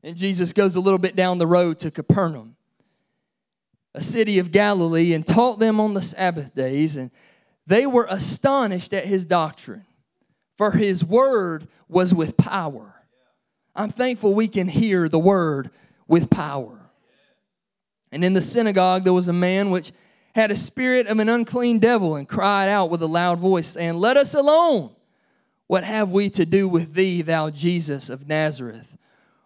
And 0.03 0.15
Jesus 0.15 0.53
goes 0.53 0.75
a 0.75 0.79
little 0.79 0.99
bit 0.99 1.15
down 1.15 1.39
the 1.39 1.47
road 1.47 1.79
to 1.79 1.89
Capernaum, 1.89 2.57
a 3.95 4.01
city 4.03 4.37
of 4.37 4.51
Galilee, 4.51 5.15
and 5.15 5.25
taught 5.25 5.57
them 5.57 5.79
on 5.79 5.95
the 5.95 6.01
Sabbath 6.03 6.53
days. 6.53 6.95
And 6.95 7.09
they 7.65 7.87
were 7.87 8.05
astonished 8.07 8.93
at 8.93 9.05
his 9.05 9.25
doctrine, 9.25 9.87
for 10.59 10.69
his 10.69 11.03
word 11.03 11.69
was 11.89 12.13
with 12.13 12.37
power. 12.37 12.93
I'm 13.75 13.89
thankful 13.89 14.35
we 14.35 14.47
can 14.47 14.67
hear 14.67 15.09
the 15.09 15.17
word 15.17 15.71
with 16.07 16.29
power. 16.29 16.79
And 18.11 18.23
in 18.23 18.33
the 18.33 18.41
synagogue 18.41 19.03
there 19.03 19.13
was 19.13 19.27
a 19.27 19.33
man 19.33 19.69
which 19.69 19.91
had 20.35 20.51
a 20.51 20.55
spirit 20.55 21.07
of 21.07 21.19
an 21.19 21.29
unclean 21.29 21.79
devil 21.79 22.15
and 22.15 22.27
cried 22.27 22.69
out 22.69 22.89
with 22.89 23.01
a 23.01 23.07
loud 23.07 23.39
voice, 23.39 23.67
saying, 23.67 23.95
Let 23.95 24.17
us 24.17 24.33
alone. 24.33 24.91
What 25.65 25.83
have 25.83 26.11
we 26.11 26.29
to 26.29 26.45
do 26.45 26.69
with 26.69 26.93
thee, 26.93 27.21
thou 27.21 27.49
Jesus 27.49 28.09
of 28.09 28.27
Nazareth? 28.27 28.97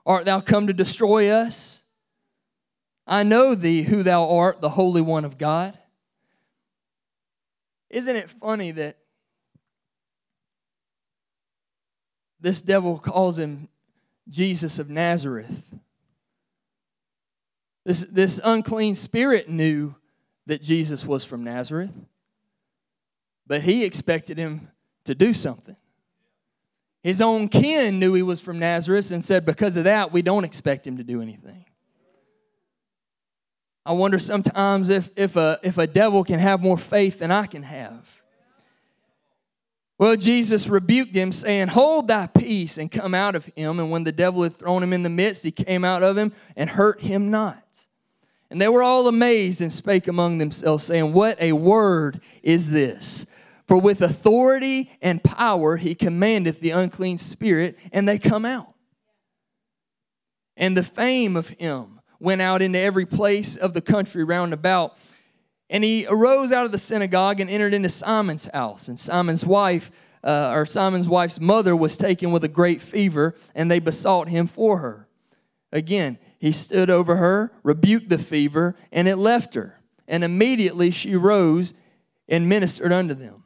Art 0.06 0.25
thou 0.25 0.39
come 0.39 0.68
to 0.68 0.74
destroy 0.74 1.30
us? 1.30 1.84
I 3.08 3.24
know 3.24 3.56
thee, 3.56 3.84
who 3.84 4.03
thou 4.03 4.30
art, 4.30 4.62
the 4.62 4.70
Holy 4.70 5.01
One 5.01 5.25
of 5.25 5.38
God. 5.38 5.77
Isn't 7.89 8.15
it 8.15 8.30
funny 8.30 8.72
that 8.72 8.98
this 12.39 12.62
devil 12.62 12.98
calls 12.98 13.39
him 13.39 13.68
Jesus 14.30 14.80
of 14.80 14.89
Nazareth? 14.89 15.71
This, 17.86 18.02
this 18.02 18.40
unclean 18.44 18.96
spirit 18.96 19.50
knew 19.50 19.96
that 20.46 20.62
Jesus 20.62 21.06
was 21.06 21.26
from 21.26 21.44
Nazareth, 21.44 21.92
but 23.48 23.62
he 23.62 23.84
expected 23.84 24.38
him 24.38 24.70
to 25.06 25.16
do 25.16 25.34
something. 25.34 25.76
His 27.04 27.22
own 27.22 27.48
kin 27.48 28.00
knew 28.00 28.14
he 28.14 28.22
was 28.22 28.40
from 28.40 28.60
Nazareth 28.60 29.12
and 29.12 29.26
said, 29.26 29.46
Because 29.46 29.76
of 29.78 29.86
that, 29.86 30.12
we 30.12 30.22
don't 30.22 30.44
expect 30.44 30.86
him 30.86 30.98
to 30.98 31.04
do 31.04 31.22
anything. 31.22 31.66
I 33.84 33.94
wonder 33.94 34.20
sometimes 34.20 34.92
if, 34.92 35.10
if, 35.16 35.36
a, 35.36 35.60
if 35.64 35.80
a 35.80 35.88
devil 35.88 36.24
can 36.24 36.40
have 36.40 36.62
more 36.62 36.78
faith 36.78 37.20
than 37.20 37.32
I 37.32 37.48
can 37.48 37.64
have. 37.64 38.22
Well, 39.98 40.16
Jesus 40.16 40.68
rebuked 40.68 41.16
him, 41.16 41.32
saying, 41.32 41.70
Hold 41.70 42.08
thy 42.08 42.28
peace 42.28 42.78
and 42.78 42.92
come 42.92 43.14
out 43.16 43.36
of 43.36 43.46
him. 43.46 43.80
And 43.80 43.92
when 43.92 44.04
the 44.04 44.12
devil 44.12 44.44
had 44.44 44.58
thrown 44.58 44.84
him 44.84 44.94
in 44.94 45.04
the 45.04 45.10
midst, 45.10 45.44
he 45.44 45.52
came 45.52 45.84
out 45.84 46.04
of 46.04 46.18
him 46.18 46.34
and 46.56 46.70
hurt 46.70 47.02
him 47.02 47.32
not. 47.32 47.64
And 48.51 48.60
they 48.60 48.67
were 48.67 48.84
all 48.84 49.08
amazed 49.08 49.62
and 49.62 49.72
spake 49.72 50.10
among 50.10 50.38
themselves, 50.38 50.84
saying, 50.84 51.13
What 51.13 51.41
a 51.41 51.53
word 51.53 52.20
is 52.43 52.70
this! 52.70 53.25
For 53.65 53.77
with 53.77 54.01
authority 54.01 54.91
and 55.01 55.24
power 55.24 55.77
he 55.77 55.96
commandeth 55.96 56.60
the 56.60 56.72
unclean 56.72 57.17
spirit, 57.17 57.79
and 57.93 58.10
they 58.10 58.20
come 58.20 58.43
out. 58.43 58.74
And 60.58 60.75
the 60.75 60.84
fame 60.84 61.38
of 61.38 61.48
him 61.48 62.01
went 62.20 62.41
out 62.41 62.62
into 62.62 62.77
every 62.77 63.05
place 63.05 63.55
of 63.55 63.74
the 63.74 63.79
country 63.79 64.25
round 64.25 64.51
about. 64.51 64.98
And 65.70 65.86
he 65.86 66.05
arose 66.10 66.51
out 66.51 66.65
of 66.65 66.74
the 66.74 66.77
synagogue 66.77 67.39
and 67.39 67.50
entered 67.50 67.74
into 67.74 67.88
Simon's 67.88 68.48
house. 68.48 68.89
And 68.89 69.00
Simon's 69.00 69.46
wife, 69.46 69.89
uh, 70.25 70.50
or 70.51 70.65
Simon's 70.65 71.08
wife's 71.08 71.39
mother, 71.39 71.74
was 71.74 71.96
taken 71.96 72.34
with 72.34 72.43
a 72.43 72.50
great 72.50 72.81
fever, 72.81 73.34
and 73.55 73.72
they 73.72 73.79
besought 73.79 74.27
him 74.27 74.46
for 74.46 74.79
her. 74.79 75.08
Again, 75.72 76.17
he 76.41 76.51
stood 76.51 76.89
over 76.89 77.17
her, 77.17 77.53
rebuked 77.62 78.10
the 78.10 78.17
fever, 78.17 78.75
and 78.91 79.07
it 79.07 79.17
left 79.17 79.53
her. 79.53 79.79
And 80.07 80.24
immediately 80.24 80.89
she 80.89 81.15
rose 81.15 81.75
and 82.27 82.50
ministered 82.50 82.91
unto 82.91 83.13
them. 83.13 83.43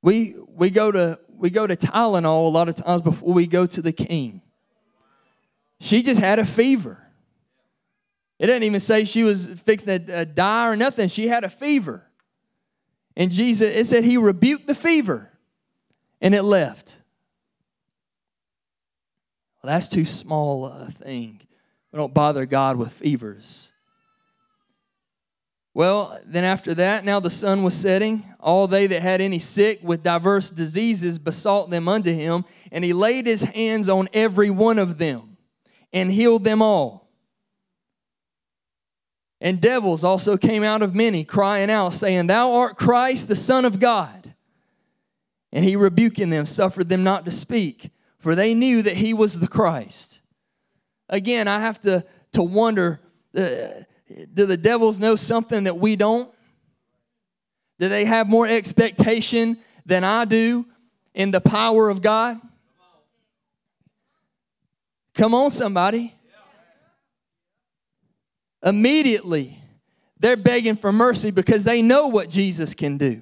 We, 0.00 0.34
we, 0.48 0.70
go 0.70 0.90
to, 0.90 1.20
we 1.28 1.50
go 1.50 1.66
to 1.66 1.76
Tylenol 1.76 2.46
a 2.46 2.48
lot 2.48 2.70
of 2.70 2.76
times 2.76 3.02
before 3.02 3.34
we 3.34 3.46
go 3.46 3.66
to 3.66 3.82
the 3.82 3.92
king. 3.92 4.40
She 5.80 6.02
just 6.02 6.18
had 6.18 6.38
a 6.38 6.46
fever. 6.46 6.98
It 8.38 8.46
didn't 8.46 8.62
even 8.62 8.80
say 8.80 9.04
she 9.04 9.22
was 9.22 9.46
fixing 9.46 10.06
to 10.06 10.20
uh, 10.20 10.24
die 10.24 10.66
or 10.66 10.76
nothing. 10.76 11.08
She 11.08 11.28
had 11.28 11.44
a 11.44 11.50
fever. 11.50 12.06
And 13.14 13.30
Jesus, 13.30 13.68
it 13.76 13.84
said 13.84 14.04
he 14.04 14.16
rebuked 14.16 14.66
the 14.66 14.74
fever 14.74 15.30
and 16.22 16.34
it 16.34 16.42
left. 16.42 16.96
Well, 19.64 19.72
that's 19.72 19.88
too 19.88 20.04
small 20.04 20.66
a 20.66 20.90
thing. 20.90 21.40
We 21.90 21.96
don't 21.96 22.12
bother 22.12 22.44
God 22.44 22.76
with 22.76 22.92
fevers. 22.92 23.72
Well, 25.72 26.20
then 26.26 26.44
after 26.44 26.74
that, 26.74 27.06
now 27.06 27.18
the 27.18 27.30
sun 27.30 27.62
was 27.62 27.72
setting. 27.72 28.24
All 28.40 28.66
they 28.66 28.86
that 28.86 29.00
had 29.00 29.22
any 29.22 29.38
sick 29.38 29.80
with 29.82 30.02
diverse 30.02 30.50
diseases 30.50 31.18
besought 31.18 31.70
them 31.70 31.88
unto 31.88 32.12
him, 32.12 32.44
and 32.70 32.84
he 32.84 32.92
laid 32.92 33.24
his 33.24 33.42
hands 33.42 33.88
on 33.88 34.10
every 34.12 34.50
one 34.50 34.78
of 34.78 34.98
them 34.98 35.38
and 35.94 36.12
healed 36.12 36.44
them 36.44 36.60
all. 36.60 37.08
And 39.40 39.62
devils 39.62 40.04
also 40.04 40.36
came 40.36 40.62
out 40.62 40.82
of 40.82 40.94
many, 40.94 41.24
crying 41.24 41.70
out, 41.70 41.94
saying, 41.94 42.26
Thou 42.26 42.52
art 42.52 42.76
Christ, 42.76 43.28
the 43.28 43.34
Son 43.34 43.64
of 43.64 43.80
God. 43.80 44.34
And 45.54 45.64
he 45.64 45.74
rebuking 45.74 46.28
them, 46.28 46.44
suffered 46.44 46.90
them 46.90 47.02
not 47.02 47.24
to 47.24 47.30
speak, 47.30 47.92
for 48.24 48.34
they 48.34 48.54
knew 48.54 48.80
that 48.80 48.96
he 48.96 49.12
was 49.12 49.38
the 49.38 49.46
Christ. 49.46 50.20
Again, 51.10 51.46
I 51.46 51.60
have 51.60 51.78
to, 51.82 52.02
to 52.32 52.42
wonder 52.42 53.02
uh, 53.36 53.84
do 54.32 54.46
the 54.46 54.56
devils 54.56 54.98
know 54.98 55.14
something 55.14 55.64
that 55.64 55.76
we 55.76 55.94
don't? 55.94 56.32
Do 57.78 57.90
they 57.90 58.06
have 58.06 58.26
more 58.26 58.46
expectation 58.46 59.58
than 59.84 60.04
I 60.04 60.24
do 60.24 60.64
in 61.12 61.32
the 61.32 61.40
power 61.42 61.90
of 61.90 62.00
God? 62.00 62.40
Come 65.12 65.34
on, 65.34 65.50
somebody. 65.50 66.14
Immediately, 68.62 69.58
they're 70.18 70.38
begging 70.38 70.76
for 70.76 70.92
mercy 70.92 71.30
because 71.30 71.64
they 71.64 71.82
know 71.82 72.06
what 72.06 72.30
Jesus 72.30 72.72
can 72.72 72.96
do. 72.96 73.20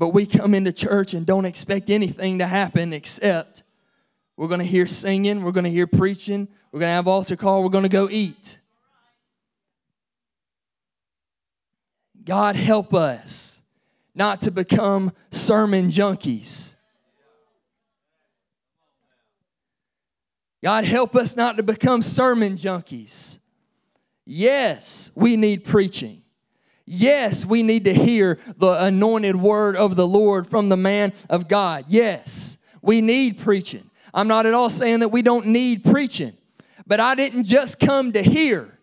But 0.00 0.14
we 0.14 0.24
come 0.24 0.54
into 0.54 0.72
church 0.72 1.12
and 1.12 1.26
don't 1.26 1.44
expect 1.44 1.90
anything 1.90 2.38
to 2.38 2.46
happen 2.46 2.94
except 2.94 3.64
we're 4.34 4.48
going 4.48 4.60
to 4.60 4.64
hear 4.64 4.86
singing, 4.86 5.42
we're 5.42 5.52
going 5.52 5.64
to 5.64 5.70
hear 5.70 5.86
preaching, 5.86 6.48
we're 6.72 6.80
going 6.80 6.88
to 6.88 6.94
have 6.94 7.06
altar 7.06 7.36
call, 7.36 7.62
we're 7.62 7.68
going 7.68 7.84
to 7.84 7.90
go 7.90 8.08
eat. 8.10 8.56
God 12.24 12.56
help 12.56 12.94
us 12.94 13.60
not 14.14 14.40
to 14.42 14.50
become 14.50 15.12
sermon 15.30 15.90
junkies. 15.90 16.72
God 20.64 20.86
help 20.86 21.14
us 21.14 21.36
not 21.36 21.58
to 21.58 21.62
become 21.62 22.00
sermon 22.00 22.56
junkies. 22.56 23.36
Yes, 24.24 25.10
we 25.14 25.36
need 25.36 25.62
preaching. 25.64 26.19
Yes, 26.92 27.46
we 27.46 27.62
need 27.62 27.84
to 27.84 27.94
hear 27.94 28.40
the 28.56 28.84
anointed 28.84 29.36
word 29.36 29.76
of 29.76 29.94
the 29.94 30.08
Lord 30.08 30.50
from 30.50 30.70
the 30.70 30.76
man 30.76 31.12
of 31.28 31.46
God. 31.46 31.84
Yes, 31.86 32.66
we 32.82 33.00
need 33.00 33.38
preaching. 33.38 33.88
I'm 34.12 34.26
not 34.26 34.44
at 34.44 34.54
all 34.54 34.68
saying 34.68 34.98
that 34.98 35.10
we 35.10 35.22
don't 35.22 35.46
need 35.46 35.84
preaching, 35.84 36.32
but 36.88 36.98
I 36.98 37.14
didn't 37.14 37.44
just 37.44 37.78
come 37.78 38.10
to 38.14 38.22
hear. 38.24 38.76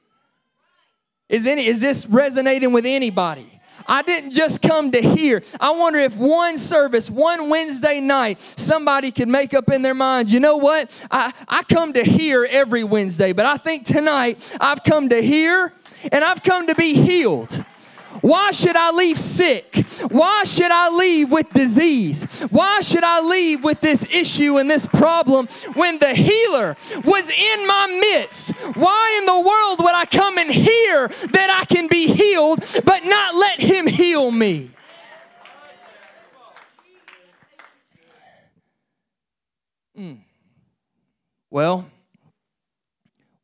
Is, 1.28 1.46
any, 1.46 1.66
is 1.66 1.82
this 1.82 2.06
resonating 2.06 2.72
with 2.72 2.86
anybody? 2.86 3.60
I 3.86 4.04
didn't 4.04 4.32
just 4.32 4.62
come 4.62 4.92
to 4.92 5.02
hear. 5.02 5.44
I 5.60 5.72
wonder 5.72 6.00
if 6.00 6.16
one 6.16 6.58
service, 6.58 7.10
one 7.10 7.50
Wednesday 7.50 8.00
night, 8.00 8.40
somebody 8.40 9.12
could 9.12 9.28
make 9.28 9.54
up 9.54 9.70
in 9.70 9.82
their 9.82 9.94
mind, 9.94 10.30
you 10.30 10.40
know 10.40 10.56
what? 10.56 11.06
I, 11.12 11.34
I 11.50 11.64
come 11.64 11.92
to 11.92 12.06
hear 12.06 12.46
every 12.46 12.86
Wednesday, 12.86 13.34
but 13.34 13.46
I 13.46 13.58
think 13.58 13.86
tonight 13.86 14.56
I've 14.62 14.82
come 14.86 15.10
to 15.10 15.22
hear 15.22 15.74
and 16.10 16.24
I've 16.24 16.42
come 16.42 16.68
to 16.68 16.76
be 16.76 16.94
healed. 16.94 17.66
Why 18.22 18.52
should 18.52 18.76
I 18.76 18.92
leave 18.92 19.20
sick? 19.20 19.76
Why 20.10 20.44
should 20.44 20.72
I 20.72 20.90
leave 20.90 21.32
with 21.32 21.50
disease? 21.52 22.42
Why 22.50 22.82
should 22.82 23.04
I 23.04 23.22
leave 23.22 23.64
with 23.64 23.82
this 23.82 24.06
issue 24.12 24.58
and 24.58 24.70
this 24.70 24.86
problem 24.86 25.48
when 25.74 26.00
the 26.00 26.14
healer 26.14 26.76
was 27.04 27.30
in 27.30 27.68
my 27.68 27.88
midst? 28.00 28.52
Why 28.76 29.18
in 29.20 29.26
the 29.26 29.40
world 29.40 29.80
would 29.80 29.96
I 29.96 30.06
come 30.06 30.38
and 30.38 30.50
hear 30.50 31.08
that 31.08 31.50
I 31.50 31.66
can 31.66 31.88
be 31.88 32.08
healed 32.08 32.64
but 32.84 33.06
not 33.06 33.36
let 33.36 33.60
him 33.60 33.88
heal 33.88 34.32
me? 34.32 34.72
Mm. 39.98 40.20
Well, 41.50 41.86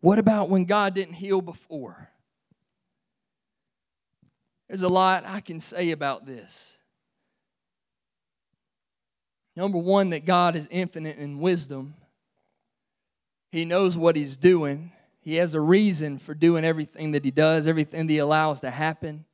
what 0.02 0.20
about 0.20 0.50
when 0.50 0.66
God 0.66 0.94
didn't 0.94 1.16
heal 1.16 1.42
before? 1.42 2.03
There's 4.74 4.82
a 4.82 4.90
lot 4.90 5.24
I 5.28 5.40
can 5.40 5.60
say 5.60 5.92
about 5.92 6.26
this. 6.26 6.76
Number 9.56 9.78
one, 9.78 10.10
that 10.10 10.26
God 10.26 10.56
is 10.56 10.68
infinite 10.72 11.20
in 11.20 11.40
wisdom. 11.40 11.94
He 13.52 13.66
knows 13.66 13.96
what 13.96 14.16
He's 14.16 14.36
doing. 14.36 14.92
He 15.22 15.36
has 15.36 15.54
a 15.54 15.62
reason 15.62 16.18
for 16.18 16.34
doing 16.34 16.66
everything 16.66 17.12
that 17.12 17.24
He 17.24 17.30
does, 17.30 17.68
everything 17.68 18.08
that 18.08 18.14
He 18.14 18.18
allows 18.18 18.62
to 18.62 18.72
happen. 18.72 19.26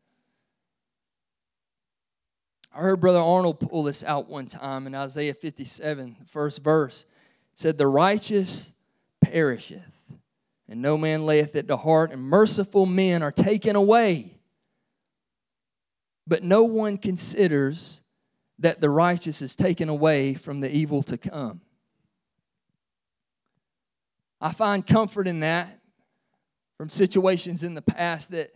I 2.75 2.79
heard 2.79 2.99
Brother 2.99 3.21
Arnold 3.21 3.61
pull 3.61 3.83
this 3.83 4.03
out 4.03 4.27
one 4.27 4.47
time 4.47 4.87
in 4.87 4.93
Isaiah 4.93 5.33
57, 5.33 6.17
the 6.19 6.25
first 6.27 6.61
verse. 6.61 7.05
Said, 7.53 7.77
The 7.77 7.87
righteous 7.87 8.73
perisheth, 9.23 9.79
and 10.67 10.81
no 10.81 10.97
man 10.97 11.25
layeth 11.25 11.55
it 11.55 11.69
to 11.69 11.77
heart, 11.77 12.11
and 12.11 12.21
merciful 12.21 12.85
men 12.85 13.23
are 13.23 13.31
taken 13.31 13.77
away 13.77 14.35
but 16.29 16.43
no 16.43 16.63
one 16.63 16.97
considers 16.97 18.01
that 18.59 18.79
the 18.79 18.89
righteous 18.89 19.41
is 19.41 19.55
taken 19.55 19.89
away 19.89 20.35
from 20.35 20.59
the 20.59 20.73
evil 20.73 21.01
to 21.03 21.17
come. 21.17 21.61
I 24.39 24.53
find 24.53 24.85
comfort 24.85 25.27
in 25.27 25.39
that 25.41 25.79
from 26.77 26.87
situations 26.87 27.63
in 27.63 27.73
the 27.73 27.81
past 27.81 28.31
that 28.31 28.51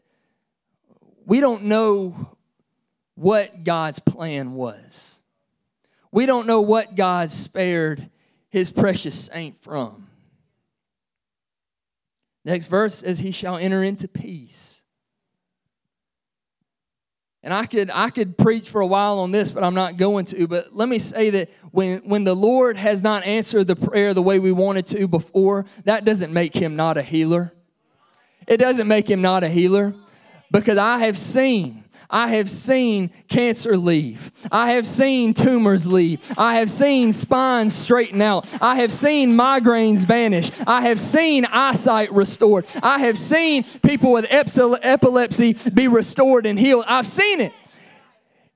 we 1.25 1.39
don't 1.39 1.63
know 1.63 2.37
what 3.15 3.63
God's 3.63 3.99
plan 3.99 4.53
was. 4.53 5.21
We 6.11 6.25
don't 6.25 6.45
know 6.45 6.61
what 6.61 6.95
God 6.95 7.31
spared 7.31 8.09
his 8.49 8.69
precious 8.69 9.19
saint 9.25 9.61
from. 9.63 10.07
Next 12.45 12.67
verse 12.67 12.95
says, 12.95 13.19
He 13.19 13.31
shall 13.31 13.57
enter 13.57 13.83
into 13.83 14.07
peace. 14.07 14.72
And 17.43 17.53
I 17.53 17.65
could 17.65 17.91
I 17.93 18.09
could 18.09 18.37
preach 18.37 18.69
for 18.69 18.79
a 18.79 18.87
while 18.87 19.19
on 19.19 19.31
this, 19.31 19.51
but 19.51 19.63
I'm 19.63 19.75
not 19.75 19.97
going 19.97 20.23
to. 20.25 20.47
But 20.47 20.73
let 20.73 20.87
me 20.87 20.97
say 20.97 21.29
that 21.31 21.49
when 21.71 21.99
when 21.99 22.23
the 22.23 22.35
Lord 22.35 22.77
has 22.77 23.03
not 23.03 23.25
answered 23.25 23.67
the 23.67 23.75
prayer 23.75 24.13
the 24.13 24.21
way 24.21 24.39
we 24.39 24.53
wanted 24.53 24.87
to 24.87 25.07
before, 25.07 25.65
that 25.83 26.05
doesn't 26.05 26.31
make 26.31 26.53
him 26.53 26.77
not 26.77 26.97
a 26.97 27.03
healer. 27.03 27.53
It 28.47 28.57
doesn't 28.57 28.87
make 28.87 29.09
him 29.09 29.21
not 29.21 29.43
a 29.43 29.49
healer 29.49 29.93
because 30.51 30.77
I 30.77 30.99
have 30.99 31.17
seen 31.17 31.82
I 32.09 32.29
have 32.29 32.49
seen 32.49 33.09
cancer 33.27 33.77
leave. 33.77 34.31
I 34.51 34.71
have 34.71 34.85
seen 34.85 35.33
tumors 35.33 35.87
leave. 35.87 36.31
I 36.37 36.55
have 36.55 36.69
seen 36.69 37.11
spines 37.11 37.73
straighten 37.73 38.21
out. 38.21 38.53
I 38.61 38.75
have 38.75 38.91
seen 38.91 39.33
migraines 39.33 40.05
vanish. 40.05 40.51
I 40.67 40.81
have 40.81 40.99
seen 40.99 41.45
eyesight 41.45 42.11
restored. 42.11 42.65
I 42.81 42.99
have 42.99 43.17
seen 43.17 43.63
people 43.63 44.11
with 44.11 44.25
epilepsy 44.29 45.53
be 45.73 45.87
restored 45.87 46.45
and 46.45 46.59
healed. 46.59 46.85
I've 46.87 47.07
seen 47.07 47.41
it. 47.41 47.53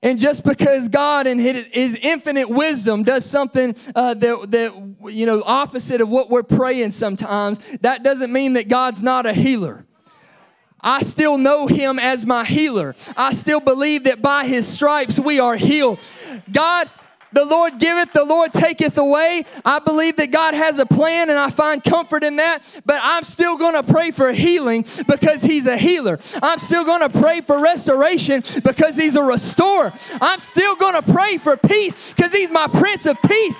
And 0.00 0.18
just 0.18 0.44
because 0.44 0.88
God 0.88 1.26
in 1.26 1.40
His 1.40 1.96
infinite 1.96 2.48
wisdom 2.48 3.02
does 3.02 3.24
something 3.24 3.74
uh, 3.96 4.14
that, 4.14 4.50
that, 4.52 5.12
you 5.12 5.26
know, 5.26 5.42
opposite 5.44 6.00
of 6.00 6.08
what 6.08 6.30
we're 6.30 6.44
praying 6.44 6.92
sometimes, 6.92 7.58
that 7.80 8.04
doesn't 8.04 8.32
mean 8.32 8.52
that 8.52 8.68
God's 8.68 9.02
not 9.02 9.26
a 9.26 9.32
healer. 9.32 9.84
I 10.80 11.02
still 11.02 11.38
know 11.38 11.66
him 11.66 11.98
as 11.98 12.24
my 12.24 12.44
healer. 12.44 12.94
I 13.16 13.32
still 13.32 13.60
believe 13.60 14.04
that 14.04 14.22
by 14.22 14.46
his 14.46 14.66
stripes 14.66 15.18
we 15.18 15.40
are 15.40 15.56
healed. 15.56 15.98
God, 16.50 16.88
the 17.32 17.44
Lord 17.44 17.78
giveth, 17.78 18.12
the 18.12 18.24
Lord 18.24 18.52
taketh 18.52 18.96
away. 18.96 19.44
I 19.64 19.80
believe 19.80 20.16
that 20.16 20.30
God 20.30 20.54
has 20.54 20.78
a 20.78 20.86
plan 20.86 21.28
and 21.30 21.38
I 21.38 21.50
find 21.50 21.82
comfort 21.84 22.24
in 22.24 22.36
that, 22.36 22.80
but 22.86 23.00
I'm 23.02 23.22
still 23.22 23.58
going 23.58 23.74
to 23.74 23.82
pray 23.82 24.10
for 24.10 24.32
healing 24.32 24.86
because 25.06 25.42
He's 25.42 25.66
a 25.66 25.76
healer. 25.76 26.18
I'm 26.42 26.58
still 26.58 26.84
going 26.84 27.00
to 27.00 27.10
pray 27.10 27.40
for 27.40 27.58
restoration 27.58 28.42
because 28.64 28.96
He's 28.96 29.16
a 29.16 29.22
restorer. 29.22 29.92
I'm 30.20 30.38
still 30.38 30.76
going 30.76 30.94
to 30.94 31.02
pray 31.02 31.38
for 31.38 31.56
peace 31.56 32.10
because 32.10 32.32
He's 32.32 32.50
my 32.50 32.66
Prince 32.66 33.06
of 33.06 33.20
Peace. 33.22 33.56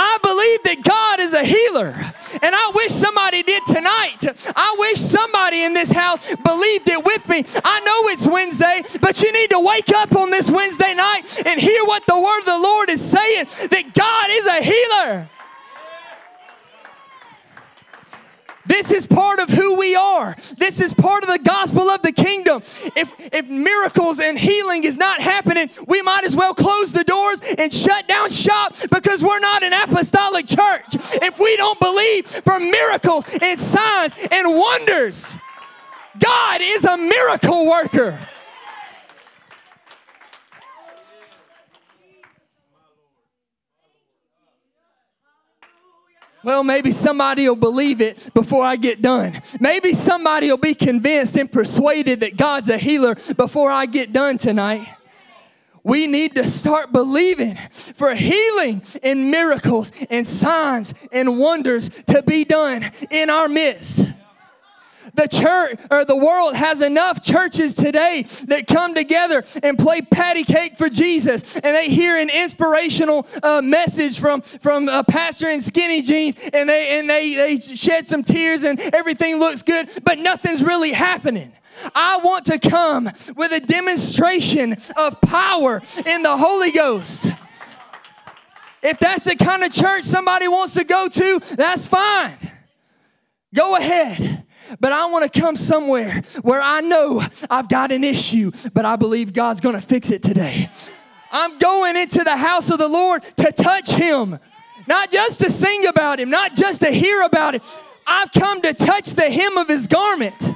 I 0.00 0.18
believe 0.22 0.62
that 0.62 0.84
God 0.84 1.18
is 1.18 1.34
a 1.34 1.42
healer. 1.42 1.92
And 2.40 2.54
I 2.54 2.70
wish 2.72 2.92
somebody 2.92 3.42
did 3.42 3.64
tonight. 3.66 4.24
I 4.54 4.76
wish 4.78 5.00
somebody 5.00 5.64
in 5.64 5.74
this 5.74 5.90
house 5.90 6.20
believed 6.36 6.88
it 6.88 7.04
with 7.04 7.28
me. 7.28 7.44
I 7.64 7.80
know 7.80 8.08
it's 8.08 8.24
Wednesday, 8.24 8.84
but 9.00 9.20
you 9.20 9.32
need 9.32 9.50
to 9.50 9.58
wake 9.58 9.90
up 9.90 10.14
on 10.14 10.30
this 10.30 10.50
Wednesday 10.50 10.94
night 10.94 11.44
and 11.44 11.60
hear 11.60 11.84
what 11.84 12.06
the 12.06 12.18
word 12.18 12.40
of 12.40 12.44
the 12.44 12.58
Lord 12.58 12.90
is 12.90 13.04
saying 13.04 13.46
that 13.70 13.92
God 13.92 14.30
is 14.30 14.46
a 14.46 14.62
healer. 14.62 15.28
This 18.68 18.92
is 18.92 19.06
part 19.06 19.40
of 19.40 19.48
who 19.48 19.74
we 19.76 19.96
are. 19.96 20.36
This 20.58 20.80
is 20.80 20.92
part 20.92 21.24
of 21.24 21.30
the 21.30 21.38
gospel 21.38 21.88
of 21.88 22.02
the 22.02 22.12
kingdom. 22.12 22.62
If, 22.94 23.12
if 23.32 23.48
miracles 23.48 24.20
and 24.20 24.38
healing 24.38 24.84
is 24.84 24.98
not 24.98 25.22
happening, 25.22 25.70
we 25.86 26.02
might 26.02 26.24
as 26.24 26.36
well 26.36 26.54
close 26.54 26.92
the 26.92 27.02
doors 27.02 27.40
and 27.56 27.72
shut 27.72 28.06
down 28.06 28.28
shop 28.28 28.74
because 28.90 29.24
we're 29.24 29.40
not 29.40 29.62
an 29.62 29.72
apostolic 29.72 30.46
church. 30.46 30.96
If 31.22 31.40
we 31.40 31.56
don't 31.56 31.80
believe 31.80 32.26
for 32.26 32.60
miracles 32.60 33.24
and 33.40 33.58
signs 33.58 34.14
and 34.30 34.54
wonders, 34.54 35.38
God 36.18 36.60
is 36.62 36.84
a 36.84 36.98
miracle 36.98 37.66
worker. 37.66 38.20
Well, 46.48 46.64
maybe 46.64 46.92
somebody 46.92 47.46
will 47.46 47.56
believe 47.56 48.00
it 48.00 48.30
before 48.32 48.64
I 48.64 48.76
get 48.76 49.02
done. 49.02 49.42
Maybe 49.60 49.92
somebody 49.92 50.48
will 50.48 50.56
be 50.56 50.74
convinced 50.74 51.36
and 51.36 51.52
persuaded 51.52 52.20
that 52.20 52.38
God's 52.38 52.70
a 52.70 52.78
healer 52.78 53.16
before 53.36 53.70
I 53.70 53.84
get 53.84 54.14
done 54.14 54.38
tonight. 54.38 54.88
We 55.84 56.06
need 56.06 56.36
to 56.36 56.48
start 56.48 56.90
believing 56.90 57.56
for 57.56 58.14
healing 58.14 58.80
and 59.02 59.30
miracles 59.30 59.92
and 60.08 60.26
signs 60.26 60.94
and 61.12 61.38
wonders 61.38 61.90
to 62.06 62.22
be 62.22 62.44
done 62.44 62.92
in 63.10 63.28
our 63.28 63.48
midst 63.48 64.06
the 65.14 65.26
church 65.26 65.78
or 65.90 66.04
the 66.04 66.16
world 66.16 66.54
has 66.54 66.82
enough 66.82 67.22
churches 67.22 67.74
today 67.74 68.22
that 68.46 68.66
come 68.66 68.94
together 68.94 69.44
and 69.62 69.78
play 69.78 70.00
patty 70.02 70.44
cake 70.44 70.76
for 70.76 70.88
Jesus 70.88 71.56
and 71.56 71.76
they 71.76 71.88
hear 71.88 72.16
an 72.16 72.30
inspirational 72.30 73.26
uh, 73.42 73.60
message 73.62 74.18
from 74.18 74.40
from 74.40 74.88
a 74.88 75.04
pastor 75.04 75.48
in 75.48 75.60
skinny 75.60 76.02
jeans 76.02 76.36
and 76.52 76.68
they 76.68 76.98
and 76.98 77.08
they 77.08 77.34
they 77.34 77.58
shed 77.58 78.06
some 78.06 78.22
tears 78.22 78.62
and 78.62 78.80
everything 78.80 79.38
looks 79.38 79.62
good 79.62 79.90
but 80.04 80.18
nothing's 80.18 80.62
really 80.62 80.92
happening. 80.92 81.52
I 81.94 82.18
want 82.18 82.46
to 82.46 82.58
come 82.58 83.10
with 83.36 83.52
a 83.52 83.60
demonstration 83.60 84.76
of 84.96 85.20
power 85.20 85.80
in 86.04 86.22
the 86.22 86.36
Holy 86.36 86.72
Ghost. 86.72 87.28
If 88.82 88.98
that's 88.98 89.24
the 89.24 89.36
kind 89.36 89.64
of 89.64 89.72
church 89.72 90.04
somebody 90.04 90.48
wants 90.48 90.74
to 90.74 90.84
go 90.84 91.08
to, 91.08 91.40
that's 91.56 91.86
fine. 91.86 92.36
Go 93.54 93.76
ahead. 93.76 94.44
But 94.80 94.92
I 94.92 95.06
want 95.06 95.30
to 95.30 95.40
come 95.40 95.56
somewhere 95.56 96.22
where 96.42 96.60
I 96.60 96.80
know 96.80 97.24
I've 97.50 97.68
got 97.68 97.92
an 97.92 98.04
issue, 98.04 98.52
but 98.72 98.84
I 98.84 98.96
believe 98.96 99.32
God's 99.32 99.60
going 99.60 99.74
to 99.74 99.80
fix 99.80 100.10
it 100.10 100.22
today. 100.22 100.70
I'm 101.30 101.58
going 101.58 101.96
into 101.96 102.24
the 102.24 102.36
house 102.36 102.70
of 102.70 102.78
the 102.78 102.88
Lord 102.88 103.22
to 103.36 103.52
touch 103.52 103.90
Him, 103.90 104.38
not 104.86 105.10
just 105.10 105.40
to 105.40 105.50
sing 105.50 105.86
about 105.86 106.20
Him, 106.20 106.30
not 106.30 106.54
just 106.54 106.80
to 106.82 106.90
hear 106.90 107.22
about 107.22 107.56
Him. 107.56 107.60
I've 108.06 108.32
come 108.32 108.62
to 108.62 108.72
touch 108.72 109.10
the 109.10 109.30
hem 109.30 109.58
of 109.58 109.68
His 109.68 109.86
garment. 109.86 110.48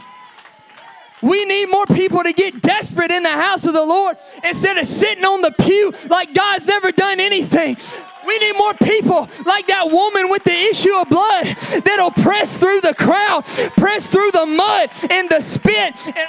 We 1.21 1.45
need 1.45 1.67
more 1.67 1.87
people 1.87 2.23
to 2.25 2.33
get 2.33 2.63
desperate 2.63 3.13
in 3.13 3.23
the 3.23 3.31
house 3.31 3.65
of 3.65 3.75
the 3.75 3.85
Lord 3.85 4.17
instead 4.43 4.77
of 4.77 4.87
sitting 4.87 5.25
on 5.25 5.41
the 5.41 5.53
pew 5.53 5.93
like 6.09 6.35
God's 6.35 6.67
never 6.67 6.91
done 6.91 7.21
anything. 7.21 7.77
We 8.27 8.39
need 8.39 8.57
more 8.57 8.75
people 8.75 9.29
like 9.45 9.67
that 9.69 9.91
woman 9.91 10.29
with 10.29 10.45
the 10.45 10.53
issue 10.53 10.95
of 10.95 11.09
blood 11.09 11.57
that'll 11.85 12.11
press 12.11 12.59
through 12.59 12.81
the 12.81 12.95
crowd, 12.95 13.45
press 13.77 14.07
through 14.07 14.31
the 14.33 14.47
mud 14.47 14.91
and 15.11 15.29
the 15.29 15.41
spit. 15.41 15.95
And, 16.07 16.29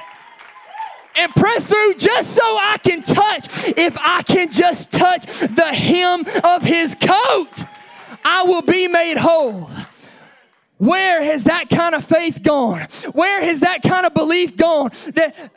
and 1.16 1.32
press 1.36 1.68
through 1.68 1.94
just 1.96 2.34
so 2.34 2.42
I 2.42 2.78
can 2.84 3.04
touch. 3.04 3.48
If 3.78 3.96
I 4.00 4.24
can 4.24 4.52
just 4.52 4.92
touch 4.92 5.26
the 5.26 5.74
hem 5.74 6.26
of 6.44 6.64
his 6.64 6.96
coat, 6.96 7.66
I 8.26 8.44
will 8.44 8.62
be 8.62 8.88
made 8.88 9.18
whole. 9.18 9.70
Where 10.78 11.24
has 11.24 11.46
that 11.46 11.70
kind 11.70 11.96
of 11.96 12.04
faith 12.04 12.42
gone? 12.44 12.82
Where 13.14 13.42
has 13.42 13.62
that 13.62 13.84
kind 13.84 14.06
of 14.06 14.14
belief 14.14 14.58
gone? 14.58 14.92
That 15.16 15.52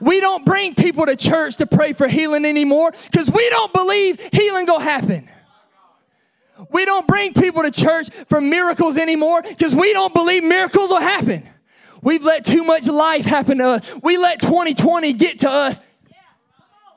we 0.00 0.20
don't 0.20 0.44
bring 0.44 0.74
people 0.74 1.06
to 1.06 1.16
church 1.16 1.56
to 1.56 1.66
pray 1.66 1.92
for 1.92 2.08
healing 2.08 2.44
anymore 2.44 2.92
because 3.10 3.30
we 3.30 3.48
don't 3.50 3.72
believe 3.72 4.20
healing 4.32 4.66
gonna 4.66 4.84
happen. 4.84 5.28
We 6.70 6.84
don't 6.84 7.06
bring 7.06 7.34
people 7.34 7.62
to 7.62 7.70
church 7.70 8.10
for 8.28 8.40
miracles 8.40 8.98
anymore 8.98 9.42
because 9.42 9.74
we 9.74 9.92
don't 9.92 10.12
believe 10.12 10.42
miracles 10.42 10.90
will 10.90 11.00
happen. 11.00 11.48
We've 12.02 12.22
let 12.22 12.44
too 12.44 12.64
much 12.64 12.86
life 12.86 13.24
happen 13.24 13.58
to 13.58 13.68
us. 13.68 13.86
We 14.02 14.16
let 14.16 14.40
2020 14.40 15.12
get 15.14 15.40
to 15.40 15.50
us. 15.50 15.80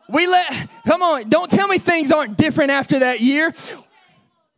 We 0.09 0.27
let, 0.27 0.67
come 0.85 1.01
on, 1.01 1.29
don't 1.29 1.49
tell 1.49 1.67
me 1.67 1.77
things 1.77 2.11
aren't 2.11 2.37
different 2.37 2.71
after 2.71 2.99
that 2.99 3.21
year. 3.21 3.53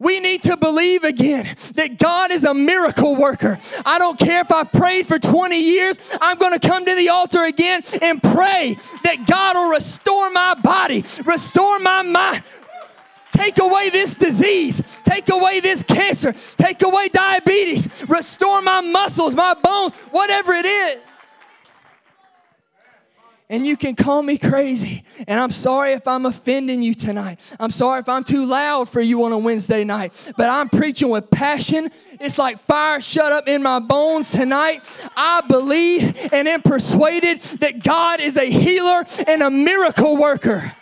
We 0.03 0.19
need 0.19 0.43
to 0.43 0.57
believe 0.57 1.05
again 1.05 1.55
that 1.75 1.97
God 1.97 2.29
is 2.29 2.43
a 2.43 2.53
miracle 2.53 3.15
worker. 3.15 3.57
I 3.85 3.97
don't 3.97 4.19
care 4.19 4.41
if 4.41 4.51
I 4.51 4.65
prayed 4.65 5.07
for 5.07 5.17
20 5.17 5.57
years, 5.57 5.97
I'm 6.19 6.37
going 6.37 6.51
to 6.51 6.67
come 6.67 6.85
to 6.85 6.93
the 6.93 7.07
altar 7.07 7.45
again 7.45 7.83
and 8.01 8.21
pray 8.21 8.77
that 9.03 9.25
God 9.25 9.55
will 9.55 9.69
restore 9.69 10.29
my 10.29 10.55
body, 10.55 11.05
restore 11.25 11.79
my 11.79 12.01
mind. 12.01 12.43
Take 13.31 13.57
away 13.57 13.89
this 13.89 14.15
disease. 14.15 15.01
Take 15.03 15.29
away 15.29 15.59
this 15.59 15.81
cancer. 15.81 16.33
Take 16.33 16.83
away 16.83 17.07
diabetes. 17.07 18.07
Restore 18.07 18.61
my 18.61 18.81
muscles, 18.81 19.33
my 19.33 19.55
bones, 19.55 19.93
whatever 20.11 20.53
it 20.53 20.67
is 20.67 21.22
and 23.49 23.65
you 23.65 23.77
can 23.77 23.95
call 23.95 24.23
me 24.23 24.37
crazy. 24.37 25.03
And 25.27 25.39
I'm 25.39 25.51
sorry 25.51 25.93
if 25.93 26.07
I'm 26.07 26.25
offending 26.25 26.81
you 26.81 26.93
tonight. 26.95 27.55
I'm 27.59 27.71
sorry 27.71 27.99
if 27.99 28.09
I'm 28.09 28.23
too 28.23 28.45
loud 28.45 28.89
for 28.89 29.01
you 29.01 29.23
on 29.25 29.31
a 29.31 29.37
Wednesday 29.37 29.83
night. 29.83 30.31
But 30.37 30.49
I'm 30.49 30.69
preaching 30.69 31.09
with 31.09 31.29
passion. 31.29 31.91
It's 32.19 32.37
like 32.37 32.59
fire 32.59 33.01
shut 33.01 33.31
up 33.31 33.47
in 33.47 33.61
my 33.61 33.79
bones 33.79 34.31
tonight. 34.31 34.81
I 35.15 35.41
believe 35.41 36.29
and 36.31 36.47
am 36.47 36.61
persuaded 36.61 37.41
that 37.59 37.83
God 37.83 38.19
is 38.19 38.37
a 38.37 38.49
healer 38.49 39.05
and 39.27 39.43
a 39.43 39.49
miracle 39.49 40.17
worker. 40.17 40.73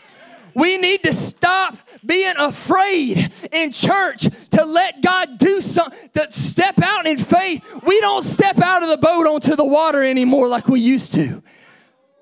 We 0.54 0.78
need 0.78 1.04
to 1.04 1.14
stop 1.14 1.78
being 2.06 2.34
afraid 2.38 3.32
in 3.52 3.72
church 3.72 4.28
to 4.52 4.66
let 4.66 5.02
God 5.02 5.38
do 5.38 5.62
something, 5.62 5.98
to 6.14 6.28
step 6.32 6.82
out 6.82 7.06
in 7.06 7.18
faith. 7.18 7.64
We 7.84 8.00
don't 8.02 8.24
step 8.24 8.60
out 8.60 8.84
of 8.84 8.90
the 8.90 8.98
boat 8.98 9.28
onto 9.28 9.56
the 9.56 9.66
water 9.66 10.04
anymore 10.04 10.48
like 10.48 10.68
we 10.68 10.80
used 10.80 11.14
to. 11.14 11.42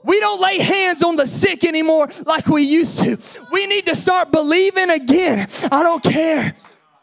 We 0.03 0.19
don't 0.19 0.41
lay 0.41 0.59
hands 0.59 1.03
on 1.03 1.15
the 1.15 1.27
sick 1.27 1.63
anymore 1.63 2.09
like 2.25 2.47
we 2.47 2.63
used 2.63 2.99
to. 2.99 3.17
We 3.51 3.65
need 3.65 3.85
to 3.88 3.95
start 3.95 4.31
believing 4.31 4.89
again. 4.89 5.49
I 5.71 5.83
don't 5.83 6.03
care. 6.03 6.55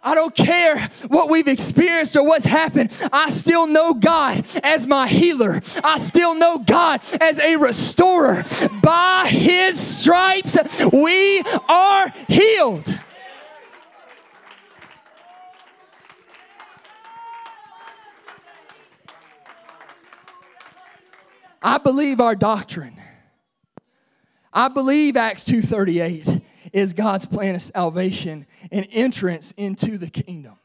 I 0.03 0.15
don't 0.15 0.37
care 0.37 0.79
what 1.09 1.29
we've 1.29 1.49
experienced 1.49 2.17
or 2.17 2.25
what's 2.25 2.45
happened. 2.45 2.97
I 3.13 3.29
still 3.31 3.67
know 3.67 3.93
God 3.93 4.45
as 4.63 4.87
my 4.87 5.09
healer. 5.09 5.61
I 5.83 5.99
still 5.99 6.35
know 6.35 6.59
God 6.59 7.01
as 7.21 7.41
a 7.41 7.57
restorer. 7.57 8.45
By 8.83 9.27
his 9.29 9.81
stripes, 9.81 10.57
we 10.93 11.41
are 11.69 12.11
healed. 12.29 12.95
I 21.63 21.79
believe 21.79 22.21
our 22.21 22.35
doctrine. 22.35 22.97
I 24.53 24.69
believe 24.69 25.17
Acts 25.17 25.45
2:38 25.45 26.43
is 26.73 26.93
God's 26.93 27.27
plan 27.27 27.55
of 27.55 27.63
salvation 27.63 28.47
and 28.71 28.87
entrance 28.91 29.53
into 29.53 29.99
the 29.99 30.09
kingdom. 30.09 30.59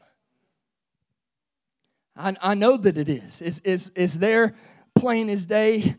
I, 2.16 2.36
I 2.40 2.54
know 2.54 2.76
that 2.76 2.98
it 2.98 3.08
is. 3.08 3.40
It's, 3.40 3.60
it's, 3.64 3.90
it's 3.96 4.14
there 4.14 4.54
plain 4.94 5.28
as 5.28 5.46
day. 5.46 5.96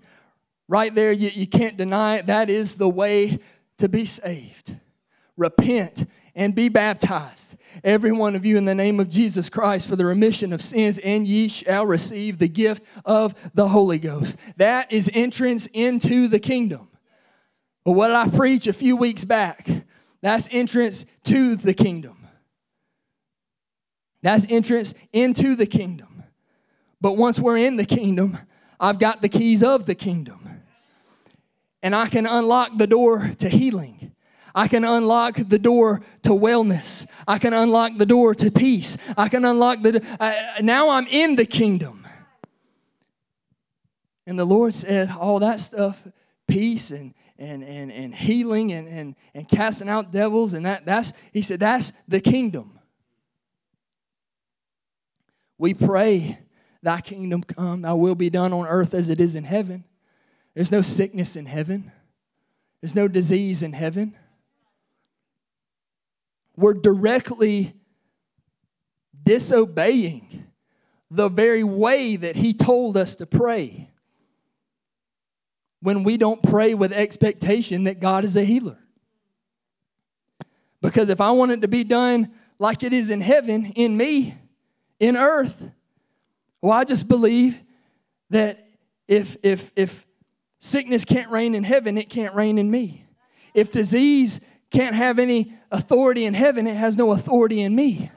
Right 0.68 0.94
there, 0.94 1.12
you, 1.12 1.30
you 1.30 1.48
can't 1.48 1.78
deny 1.78 2.18
it. 2.18 2.28
That 2.28 2.50
is 2.50 2.76
the 2.76 2.90
way 2.90 3.40
to 3.78 3.90
be 3.90 4.06
saved. 4.06 4.76
Repent 5.36 6.08
and 6.36 6.56
be 6.56 6.70
baptized 6.70 7.53
every 7.84 8.12
one 8.12 8.36
of 8.36 8.46
you 8.46 8.58
in 8.58 8.66
the 8.66 8.76
name 8.76 9.00
of 9.00 9.10
Jesus 9.10 9.50
Christ 9.50 9.88
for 9.88 9.96
the 9.96 10.06
remission 10.06 10.54
of 10.54 10.62
sins, 10.62 10.98
and 11.00 11.26
ye 11.26 11.48
shall 11.48 11.86
receive 11.86 12.38
the 12.38 12.48
gift 12.48 12.84
of 13.06 13.36
the 13.54 13.70
Holy 13.70 14.00
Ghost. 14.00 14.38
That 14.58 14.92
is 14.92 15.10
entrance 15.14 15.68
into 15.68 16.28
the 16.28 16.40
kingdom. 16.40 16.90
But 17.84 17.94
what 17.94 18.08
did 18.08 18.16
I 18.16 18.30
preach 18.30 18.68
a 18.68 18.74
few 18.74 18.96
weeks 18.96 19.26
back? 19.26 19.68
That's 20.22 20.48
entrance 20.52 21.06
to 21.26 21.56
the 21.56 21.74
kingdom. 21.74 22.18
That's 24.22 24.46
entrance 24.50 24.94
into 25.12 25.56
the 25.56 25.66
kingdom. 25.66 26.24
But 27.02 27.18
once 27.18 27.40
we're 27.40 27.58
in 27.58 27.76
the 27.76 27.86
kingdom, 27.86 28.38
I've 28.80 29.00
got 29.00 29.22
the 29.22 29.30
keys 29.30 29.62
of 29.62 29.86
the 29.86 29.96
kingdom. 29.96 30.62
And 31.82 31.94
I 31.94 32.08
can 32.08 32.26
unlock 32.26 32.78
the 32.78 32.88
door 32.88 33.32
to 33.40 33.50
healing. 33.50 34.14
I 34.56 34.68
can 34.68 34.84
unlock 34.84 35.36
the 35.36 35.58
door 35.58 36.02
to 36.24 36.30
wellness. 36.30 37.08
I 37.28 37.40
can 37.40 37.54
unlock 37.54 37.98
the 37.98 38.06
door 38.06 38.36
to 38.36 38.52
peace. 38.52 38.98
I 39.18 39.28
can 39.30 39.46
unlock 39.46 39.82
the. 39.82 40.06
Uh, 40.20 40.62
now 40.62 40.90
I'm 40.90 41.08
in 41.08 41.36
the 41.36 41.46
kingdom. 41.46 42.08
And 44.26 44.38
the 44.38 44.46
Lord 44.46 44.74
said, 44.74 45.10
all 45.10 45.40
that 45.40 45.60
stuff, 45.60 46.08
peace 46.48 46.92
and 46.92 47.14
and 47.40 47.64
and, 47.64 47.92
and 47.92 48.14
healing 48.14 48.72
and, 48.72 48.88
and 48.88 49.16
and 49.34 49.50
casting 49.50 49.90
out 49.90 50.12
devils 50.12 50.54
and 50.54 50.66
that 50.66 50.86
that's 50.86 51.14
he 51.32 51.42
said 51.42 51.60
that's 51.60 51.92
the 52.08 52.22
kingdom. 52.22 52.80
We 55.58 55.74
pray, 55.74 56.40
Thy 56.84 57.02
kingdom 57.02 57.42
come, 57.42 57.82
Thy 57.82 57.94
will 57.94 58.16
be 58.16 58.30
done 58.30 58.54
on 58.54 58.68
earth 58.68 58.94
as 58.94 59.10
it 59.10 59.20
is 59.20 59.36
in 59.36 59.46
heaven. 59.46 59.84
There's 60.54 60.72
no 60.72 60.84
sickness 60.84 61.36
in 61.36 61.48
heaven. 61.48 61.92
There's 62.82 62.96
no 62.96 63.08
disease 63.08 63.64
in 63.64 63.74
heaven 63.74 64.16
we're 66.56 66.74
directly 66.74 67.74
disobeying 69.24 70.46
the 71.10 71.30
very 71.30 71.64
way 71.64 72.16
that 72.16 72.36
He 72.36 72.54
told 72.54 72.98
us 72.98 73.16
to 73.16 73.26
pray 73.26 73.90
when 75.82 76.04
we 76.04 76.18
don't 76.18 76.42
pray 76.42 76.74
with 76.74 76.94
expectation 76.94 77.84
that 77.84 78.00
God 78.00 78.24
is 78.24 78.36
a 78.36 78.44
healer. 78.44 78.78
Because 80.82 81.10
if 81.10 81.22
I 81.22 81.32
want 81.32 81.52
it 81.52 81.62
to 81.62 81.68
be 81.68 81.84
done 81.84 82.32
like 82.60 82.84
it 82.84 82.94
is 82.94 83.10
in 83.10 83.22
heaven, 83.22 83.66
in 83.76 83.96
me, 83.96 84.36
in 85.00 85.18
earth, 85.18 85.64
well, 86.62 86.72
I 86.72 86.84
just 86.84 87.08
believe 87.08 87.60
that 88.30 88.68
if, 89.08 89.38
if, 89.44 89.72
if 89.76 90.06
sickness 90.60 91.04
can't 91.06 91.30
reign 91.30 91.56
in 91.56 91.64
heaven, 91.64 91.98
it 91.98 92.10
can't 92.10 92.34
reign 92.34 92.58
in 92.58 92.72
me. 92.72 93.06
If 93.54 93.72
disease 93.72 94.50
can't 94.74 94.96
have 94.96 95.20
any 95.20 95.54
authority 95.72 96.26
in 96.26 96.34
heaven, 96.34 96.68
it 96.68 96.76
has 96.76 96.98
no 96.98 97.12
authority 97.12 97.62
in 97.62 97.76
me. 97.76 98.12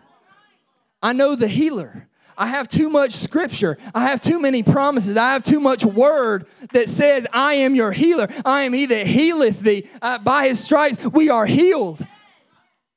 I 1.03 1.13
know 1.13 1.37
the 1.37 1.47
healer. 1.47 2.09
I 2.39 2.47
have 2.47 2.69
too 2.69 2.89
much 2.89 3.13
scripture. 3.13 3.79
I 3.95 4.03
have 4.05 4.21
too 4.21 4.41
many 4.41 4.63
promises. 4.63 5.17
I 5.17 5.33
have 5.33 5.43
too 5.43 5.61
much 5.61 5.85
word 5.85 6.47
that 6.73 6.89
says, 6.89 7.27
I 7.33 7.55
am 7.55 7.75
your 7.75 7.93
healer. 7.93 8.29
I 8.45 8.63
am 8.63 8.73
he 8.73 8.87
that 8.87 9.07
healeth 9.07 9.61
thee. 9.61 9.89
Uh, 10.03 10.19
by 10.19 10.49
his 10.49 10.63
stripes 10.63 11.03
we 11.05 11.31
are 11.31 11.47
healed. 11.47 12.05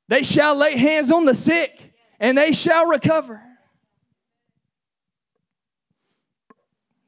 They 0.08 0.22
shall 0.22 0.56
lay 0.56 0.76
hands 0.76 1.12
on 1.12 1.24
the 1.24 1.34
sick 1.34 1.94
and 2.18 2.36
they 2.36 2.52
shall 2.52 2.86
recover. 2.86 3.40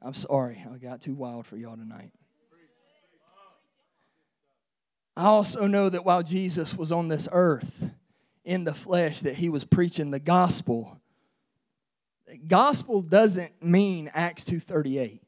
I'm 0.01 0.15
sorry, 0.15 0.65
I 0.73 0.79
got 0.79 1.01
too 1.01 1.15
wild 1.15 1.47
for 1.47 1.57
y'all 1.57 1.77
tonight. 1.77 2.13
I 5.17 5.25
also 5.25 5.67
know 5.67 5.89
that 5.89 6.05
while 6.05 6.23
Jesus 6.23 6.75
was 6.75 6.91
on 6.91 7.09
this 7.09 7.29
earth 7.33 7.91
in 8.45 8.65
the 8.65 8.75
flesh, 8.75 9.21
that 9.21 9.37
he 9.37 9.49
was 9.49 9.65
preaching 9.65 10.11
the 10.11 10.19
gospel. 10.19 11.01
Gospel 12.47 13.03
doesn't 13.03 13.63
mean 13.63 14.11
Acts 14.15 14.45
2:38. 14.45 15.21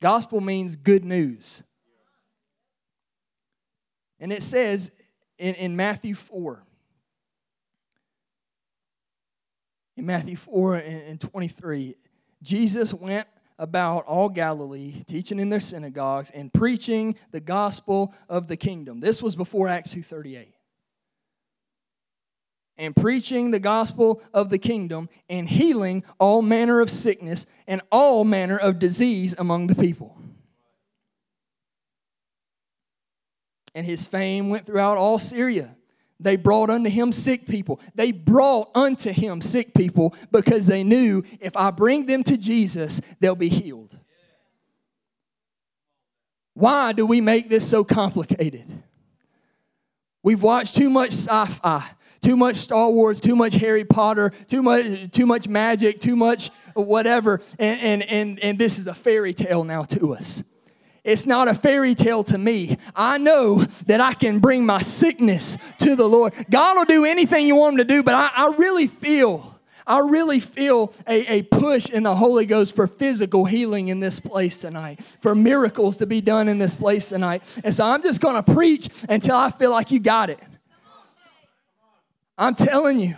Gospel 0.00 0.40
means 0.40 0.76
good 0.76 1.04
news. 1.04 1.62
And 4.18 4.32
it 4.32 4.42
says 4.42 5.00
in, 5.38 5.54
in 5.54 5.76
Matthew 5.76 6.14
4, 6.14 6.62
in 9.96 10.06
Matthew 10.06 10.36
4 10.36 10.76
and 10.76 11.20
23, 11.20 11.96
Jesus 12.42 12.92
went 12.92 13.26
about 13.58 14.04
all 14.04 14.28
Galilee, 14.28 15.02
teaching 15.06 15.38
in 15.38 15.48
their 15.48 15.60
synagogues 15.60 16.30
and 16.30 16.52
preaching 16.52 17.16
the 17.30 17.40
gospel 17.40 18.14
of 18.28 18.48
the 18.48 18.56
kingdom. 18.56 19.00
This 19.00 19.22
was 19.22 19.36
before 19.36 19.68
Acts 19.68 19.94
2:38. 19.94 20.52
And 22.78 22.94
preaching 22.94 23.52
the 23.52 23.58
gospel 23.58 24.22
of 24.34 24.50
the 24.50 24.58
kingdom 24.58 25.08
and 25.30 25.48
healing 25.48 26.04
all 26.18 26.42
manner 26.42 26.80
of 26.80 26.90
sickness 26.90 27.46
and 27.66 27.80
all 27.90 28.22
manner 28.22 28.58
of 28.58 28.78
disease 28.78 29.34
among 29.38 29.68
the 29.68 29.74
people. 29.74 30.14
And 33.74 33.86
his 33.86 34.06
fame 34.06 34.50
went 34.50 34.66
throughout 34.66 34.98
all 34.98 35.18
Syria 35.18 35.74
they 36.18 36.36
brought 36.36 36.70
unto 36.70 36.88
him 36.88 37.12
sick 37.12 37.46
people. 37.46 37.80
They 37.94 38.12
brought 38.12 38.70
unto 38.74 39.12
him 39.12 39.40
sick 39.40 39.74
people 39.74 40.14
because 40.30 40.66
they 40.66 40.82
knew 40.82 41.24
if 41.40 41.56
I 41.56 41.70
bring 41.70 42.06
them 42.06 42.24
to 42.24 42.36
Jesus, 42.36 43.00
they'll 43.20 43.34
be 43.34 43.48
healed. 43.48 43.98
Why 46.54 46.92
do 46.92 47.04
we 47.04 47.20
make 47.20 47.50
this 47.50 47.68
so 47.68 47.84
complicated? 47.84 48.64
We've 50.22 50.42
watched 50.42 50.74
too 50.74 50.88
much 50.88 51.10
sci 51.10 51.46
fi, 51.46 51.84
too 52.22 52.36
much 52.36 52.56
Star 52.56 52.90
Wars, 52.90 53.20
too 53.20 53.36
much 53.36 53.54
Harry 53.54 53.84
Potter, 53.84 54.32
too 54.48 54.62
much, 54.62 55.12
too 55.12 55.26
much 55.26 55.46
magic, 55.48 56.00
too 56.00 56.16
much 56.16 56.50
whatever, 56.74 57.42
and, 57.58 57.80
and, 57.80 58.02
and, 58.04 58.40
and 58.40 58.58
this 58.58 58.78
is 58.78 58.86
a 58.86 58.94
fairy 58.94 59.34
tale 59.34 59.64
now 59.64 59.82
to 59.84 60.14
us. 60.14 60.42
It's 61.06 61.24
not 61.24 61.46
a 61.46 61.54
fairy 61.54 61.94
tale 61.94 62.24
to 62.24 62.36
me. 62.36 62.78
I 62.96 63.16
know 63.16 63.64
that 63.86 64.00
I 64.00 64.12
can 64.12 64.40
bring 64.40 64.66
my 64.66 64.80
sickness 64.80 65.56
to 65.78 65.94
the 65.94 66.08
Lord. 66.08 66.34
God 66.50 66.76
will 66.76 66.84
do 66.84 67.04
anything 67.04 67.46
you 67.46 67.54
want 67.54 67.74
Him 67.74 67.78
to 67.78 67.84
do, 67.84 68.02
but 68.02 68.14
I, 68.14 68.30
I 68.34 68.54
really 68.58 68.88
feel. 68.88 69.54
I 69.86 70.00
really 70.00 70.40
feel 70.40 70.92
a, 71.06 71.38
a 71.38 71.42
push 71.42 71.88
in 71.88 72.02
the 72.02 72.16
Holy 72.16 72.44
Ghost 72.44 72.74
for 72.74 72.88
physical 72.88 73.44
healing 73.44 73.86
in 73.86 74.00
this 74.00 74.18
place 74.18 74.58
tonight, 74.58 75.00
for 75.20 75.32
miracles 75.32 75.96
to 75.98 76.06
be 76.06 76.20
done 76.20 76.48
in 76.48 76.58
this 76.58 76.74
place 76.74 77.10
tonight. 77.10 77.44
And 77.62 77.72
so 77.72 77.84
I'm 77.84 78.02
just 78.02 78.20
going 78.20 78.42
to 78.42 78.52
preach 78.52 78.88
until 79.08 79.36
I 79.36 79.52
feel 79.52 79.70
like 79.70 79.92
you 79.92 80.00
got 80.00 80.28
it. 80.28 80.40
I'm 82.36 82.56
telling 82.56 82.98
you. 82.98 83.14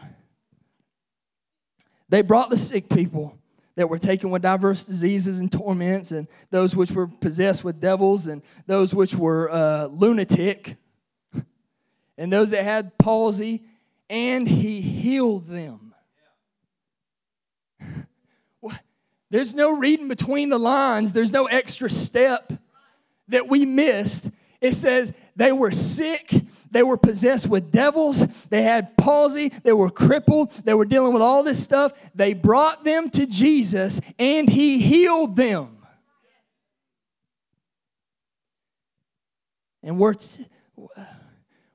They 2.11 2.21
brought 2.21 2.51
the 2.51 2.59
sick 2.59 2.91
people 2.91 3.38
that 3.79 3.89
were 3.89 3.99
taken 3.99 4.31
with 4.31 4.43
diverse 4.43 4.83
diseases 4.83 5.39
and 5.39 5.53
torments, 5.53 6.11
and 6.11 6.27
those 6.51 6.75
which 6.75 6.91
were 6.91 7.07
possessed 7.07 7.63
with 7.63 7.81
devils, 7.81 8.27
and 8.27 8.43
those 8.67 8.93
which 8.93 9.15
were 9.15 9.49
uh, 9.53 9.87
lunatic, 9.87 10.75
and 12.19 12.33
those 12.33 12.51
that 12.51 12.65
had 12.65 12.99
palsy, 12.99 13.63
and 14.11 14.49
he 14.49 14.81
healed 14.81 15.47
them. 15.47 15.95
There's 19.31 19.55
no 19.55 19.77
reading 19.77 20.09
between 20.09 20.49
the 20.49 20.59
lines, 20.59 21.13
there's 21.13 21.33
no 21.33 21.47
extra 21.47 21.89
step 21.89 22.53
that 23.29 23.47
we 23.47 23.65
missed. 23.65 24.29
It 24.61 24.75
says 24.75 25.13
they 25.37 25.53
were 25.53 25.71
sick 25.71 26.33
they 26.71 26.83
were 26.83 26.97
possessed 26.97 27.49
with 27.49 27.71
devils. 27.71 28.27
They 28.47 28.63
had 28.63 28.97
palsy. 28.97 29.51
They 29.63 29.73
were 29.73 29.91
crippled. 29.91 30.53
They 30.65 30.75
were 30.75 30.85
dealing 30.85 31.13
with 31.13 31.23
all 31.23 31.43
this 31.43 31.63
stuff. 31.63 31.93
They 32.15 32.35
brought 32.35 32.85
them 32.85 33.11
to 33.11 33.27
Jesus 33.27 34.01
and 34.19 34.49
he 34.49 34.79
healed 34.79 35.37
them. 35.37 35.79
And 39.83 39.99
we're, 39.99 40.15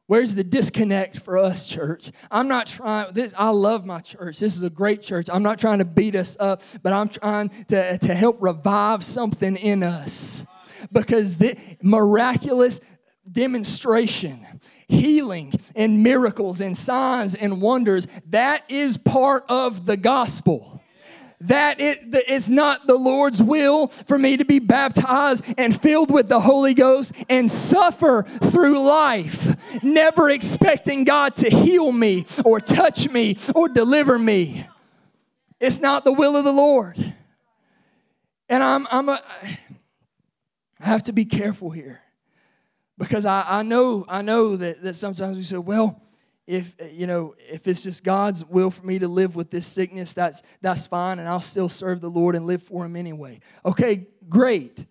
where's 0.07 0.35
the 0.35 0.43
disconnect 0.43 1.19
for 1.19 1.37
us, 1.37 1.67
church? 1.67 2.11
I'm 2.29 2.47
not 2.47 2.67
trying, 2.67 3.13
this, 3.13 3.33
I 3.37 3.49
love 3.49 3.85
my 3.85 3.99
church. 4.01 4.39
This 4.39 4.55
is 4.55 4.63
a 4.63 4.69
great 4.69 5.01
church. 5.01 5.29
I'm 5.31 5.43
not 5.43 5.57
trying 5.57 5.79
to 5.79 5.85
beat 5.85 6.15
us 6.15 6.37
up, 6.39 6.61
but 6.83 6.93
I'm 6.93 7.09
trying 7.09 7.49
to, 7.69 7.97
to 7.97 8.13
help 8.13 8.37
revive 8.39 9.03
something 9.03 9.55
in 9.55 9.81
us 9.83 10.45
because 10.91 11.37
the 11.37 11.57
miraculous 11.81 12.81
demonstration 13.31 14.45
healing 14.87 15.53
and 15.75 16.03
miracles 16.03 16.61
and 16.61 16.77
signs 16.77 17.35
and 17.35 17.61
wonders. 17.61 18.07
That 18.29 18.63
is 18.69 18.97
part 18.97 19.45
of 19.49 19.85
the 19.85 19.97
gospel 19.97 20.81
that 21.43 21.81
it 21.81 22.29
is 22.29 22.49
not 22.49 22.87
the 22.87 22.95
Lord's 22.95 23.43
will 23.43 23.87
for 23.87 24.17
me 24.17 24.37
to 24.37 24.45
be 24.45 24.59
baptized 24.59 25.43
and 25.57 25.79
filled 25.79 26.09
with 26.09 26.29
the 26.29 26.39
Holy 26.39 26.73
Ghost 26.73 27.13
and 27.29 27.51
suffer 27.51 28.23
through 28.43 28.85
life, 28.85 29.83
never 29.83 30.29
expecting 30.29 31.03
God 31.03 31.35
to 31.37 31.49
heal 31.49 31.91
me 31.91 32.25
or 32.45 32.61
touch 32.61 33.09
me 33.09 33.37
or 33.53 33.67
deliver 33.67 34.17
me. 34.17 34.65
It's 35.59 35.81
not 35.81 36.05
the 36.05 36.13
will 36.13 36.37
of 36.37 36.45
the 36.45 36.53
Lord. 36.53 37.13
And 38.47 38.63
I'm, 38.63 38.87
I'm 38.89 39.09
a, 39.09 39.21
I 40.79 40.85
have 40.85 41.03
to 41.03 41.11
be 41.11 41.25
careful 41.25 41.71
here 41.71 42.02
because 42.97 43.25
I, 43.25 43.43
I 43.47 43.63
know 43.63 44.05
I 44.07 44.21
know 44.21 44.55
that, 44.57 44.83
that 44.83 44.95
sometimes 44.95 45.37
we 45.37 45.43
say, 45.43 45.57
well, 45.57 46.01
if 46.45 46.75
you 46.91 47.07
know 47.07 47.35
if 47.39 47.67
it's 47.67 47.83
just 47.83 48.03
God's 48.03 48.45
will 48.45 48.69
for 48.69 48.85
me 48.85 48.99
to 48.99 49.07
live 49.07 49.35
with 49.35 49.49
this 49.49 49.65
sickness, 49.65 50.13
that's 50.13 50.43
that's 50.61 50.87
fine, 50.87 51.19
and 51.19 51.27
I'll 51.27 51.41
still 51.41 51.69
serve 51.69 52.01
the 52.01 52.09
Lord 52.09 52.35
and 52.35 52.45
live 52.45 52.61
for 52.61 52.85
Him 52.85 52.95
anyway. 52.95 53.39
Okay, 53.65 54.07
great. 54.29 54.85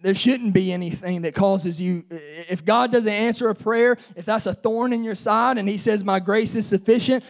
There 0.00 0.14
shouldn't 0.14 0.54
be 0.54 0.72
anything 0.72 1.22
that 1.22 1.34
causes 1.34 1.80
you. 1.80 2.04
If 2.08 2.64
God 2.64 2.92
doesn't 2.92 3.12
answer 3.12 3.48
a 3.48 3.54
prayer, 3.54 3.98
if 4.16 4.24
that's 4.24 4.46
a 4.46 4.54
thorn 4.54 4.92
in 4.92 5.04
your 5.04 5.16
side, 5.16 5.58
and 5.58 5.68
He 5.68 5.76
says, 5.76 6.04
"My 6.04 6.20
grace 6.20 6.54
is 6.54 6.66
sufficient," 6.66 7.24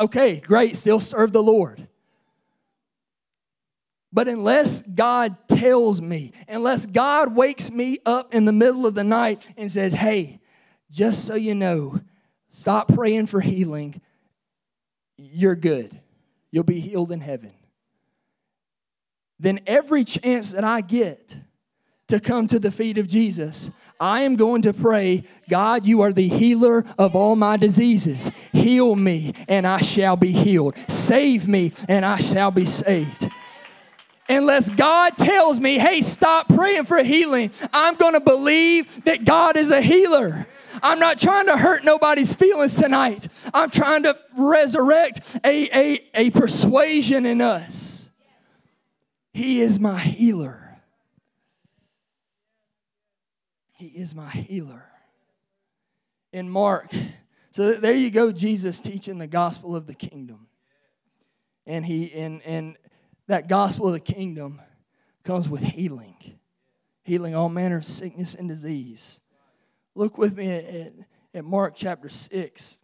okay, 0.00 0.40
great. 0.40 0.76
Still 0.76 1.00
serve 1.00 1.32
the 1.32 1.42
Lord. 1.42 1.88
But 4.12 4.28
unless 4.28 4.82
God 4.82 5.36
tells 5.48 6.00
me, 6.00 6.32
unless 6.48 6.86
God 6.86 7.36
wakes 7.36 7.70
me 7.70 7.98
up 8.06 8.34
in 8.34 8.46
the 8.46 8.52
middle 8.52 8.86
of 8.86 8.94
the 8.94 9.04
night 9.04 9.46
and 9.56 9.70
says, 9.70 9.92
hey, 9.92 10.40
just 10.90 11.26
so 11.26 11.34
you 11.34 11.54
know, 11.54 12.00
stop 12.48 12.88
praying 12.88 13.26
for 13.26 13.40
healing, 13.40 14.00
you're 15.18 15.54
good. 15.54 15.98
You'll 16.50 16.64
be 16.64 16.80
healed 16.80 17.12
in 17.12 17.20
heaven. 17.20 17.52
Then 19.38 19.60
every 19.66 20.04
chance 20.04 20.52
that 20.52 20.64
I 20.64 20.80
get 20.80 21.36
to 22.08 22.18
come 22.18 22.46
to 22.46 22.58
the 22.58 22.72
feet 22.72 22.96
of 22.96 23.06
Jesus, 23.06 23.70
I 24.00 24.22
am 24.22 24.36
going 24.36 24.62
to 24.62 24.72
pray, 24.72 25.24
God, 25.50 25.84
you 25.84 26.00
are 26.00 26.12
the 26.12 26.28
healer 26.28 26.86
of 26.96 27.14
all 27.14 27.36
my 27.36 27.58
diseases. 27.58 28.30
Heal 28.52 28.96
me, 28.96 29.34
and 29.48 29.66
I 29.66 29.78
shall 29.78 30.16
be 30.16 30.32
healed. 30.32 30.76
Save 30.88 31.46
me, 31.46 31.72
and 31.88 32.06
I 32.06 32.18
shall 32.18 32.50
be 32.50 32.64
saved 32.64 33.27
unless 34.28 34.68
God 34.70 35.16
tells 35.16 35.58
me, 35.60 35.78
hey, 35.78 36.00
stop 36.00 36.48
praying 36.48 36.84
for 36.84 37.02
healing, 37.02 37.50
I'm 37.72 37.96
going 37.96 38.12
to 38.12 38.20
believe 38.20 39.04
that 39.04 39.24
God 39.24 39.56
is 39.56 39.70
a 39.70 39.80
healer. 39.80 40.46
I'm 40.82 40.98
not 40.98 41.18
trying 41.18 41.46
to 41.46 41.56
hurt 41.56 41.84
nobody's 41.84 42.34
feelings 42.34 42.76
tonight. 42.76 43.28
I'm 43.54 43.70
trying 43.70 44.02
to 44.04 44.18
resurrect 44.36 45.38
a, 45.44 45.68
a, 45.76 46.04
a 46.14 46.30
persuasion 46.30 47.26
in 47.26 47.40
us. 47.40 48.08
He 49.32 49.60
is 49.60 49.80
my 49.80 49.98
healer. 49.98 50.80
He 53.76 53.86
is 53.86 54.14
my 54.14 54.30
healer. 54.30 54.84
In 56.32 56.50
Mark, 56.50 56.92
so 57.52 57.74
there 57.74 57.94
you 57.94 58.10
go, 58.10 58.32
Jesus 58.32 58.80
teaching 58.80 59.18
the 59.18 59.26
gospel 59.26 59.74
of 59.74 59.86
the 59.86 59.94
kingdom. 59.94 60.48
And 61.66 61.86
he 61.86 62.12
and 62.12 62.42
and 62.42 62.76
that 63.28 63.46
gospel 63.46 63.86
of 63.86 63.92
the 63.92 64.00
kingdom 64.00 64.60
comes 65.22 65.48
with 65.48 65.62
healing, 65.62 66.16
healing 67.02 67.34
all 67.34 67.48
manner 67.48 67.76
of 67.76 67.84
sickness 67.84 68.34
and 68.34 68.48
disease. 68.48 69.20
Look 69.94 70.18
with 70.18 70.36
me 70.36 70.50
at, 70.50 70.64
at, 70.64 70.92
at 71.34 71.44
Mark 71.44 71.74
chapter 71.76 72.08
6. 72.08 72.78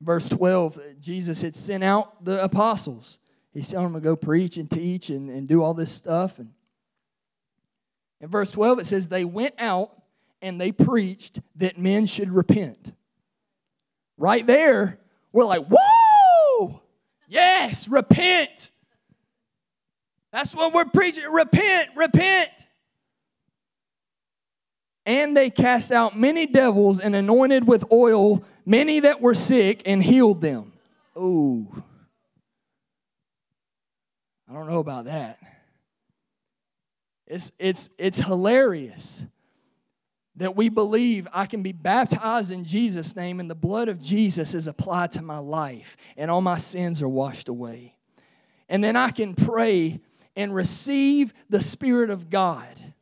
Verse 0.00 0.30
12, 0.30 0.80
Jesus 0.98 1.42
had 1.42 1.54
sent 1.54 1.84
out 1.84 2.24
the 2.24 2.42
apostles. 2.42 3.18
He's 3.52 3.68
telling 3.68 3.92
them 3.92 4.00
to 4.00 4.04
go 4.04 4.16
preach 4.16 4.56
and 4.56 4.70
teach 4.70 5.10
and, 5.10 5.28
and 5.28 5.46
do 5.46 5.62
all 5.62 5.74
this 5.74 5.92
stuff. 5.92 6.38
And 6.38 6.52
in 8.18 8.28
verse 8.28 8.50
12, 8.50 8.78
it 8.78 8.86
says, 8.86 9.08
They 9.08 9.26
went 9.26 9.54
out 9.58 9.90
and 10.40 10.58
they 10.58 10.72
preached 10.72 11.40
that 11.56 11.78
men 11.78 12.06
should 12.06 12.30
repent. 12.30 12.94
Right 14.16 14.46
there, 14.46 15.00
we're 15.32 15.44
like, 15.44 15.66
Whoa! 15.66 15.99
Yes, 17.30 17.86
repent. 17.86 18.70
That's 20.32 20.52
what 20.52 20.74
we're 20.74 20.84
preaching. 20.86 21.30
Repent, 21.30 21.90
repent. 21.94 22.50
And 25.06 25.36
they 25.36 25.48
cast 25.48 25.92
out 25.92 26.18
many 26.18 26.46
devils 26.46 26.98
and 26.98 27.14
anointed 27.14 27.68
with 27.68 27.84
oil 27.92 28.44
many 28.66 28.98
that 29.00 29.20
were 29.20 29.36
sick 29.36 29.82
and 29.86 30.02
healed 30.02 30.40
them. 30.40 30.72
Oh, 31.14 31.68
I 34.48 34.52
don't 34.52 34.66
know 34.66 34.80
about 34.80 35.04
that. 35.04 35.38
It's, 37.28 37.52
it's, 37.60 37.90
it's 37.96 38.18
hilarious 38.18 39.24
that 40.40 40.56
we 40.56 40.70
believe 40.70 41.28
I 41.34 41.44
can 41.44 41.62
be 41.62 41.72
baptized 41.72 42.50
in 42.50 42.64
Jesus' 42.64 43.14
name 43.14 43.40
and 43.40 43.50
the 43.50 43.54
blood 43.54 43.88
of 43.88 44.00
Jesus 44.00 44.54
is 44.54 44.66
applied 44.66 45.12
to 45.12 45.22
my 45.22 45.36
life 45.36 45.98
and 46.16 46.30
all 46.30 46.40
my 46.40 46.56
sins 46.56 47.02
are 47.02 47.08
washed 47.08 47.50
away. 47.50 47.94
And 48.66 48.82
then 48.82 48.96
I 48.96 49.10
can 49.10 49.34
pray 49.34 50.00
and 50.34 50.54
receive 50.54 51.34
the 51.50 51.60
Spirit 51.60 52.08
of 52.08 52.30
God 52.30 52.94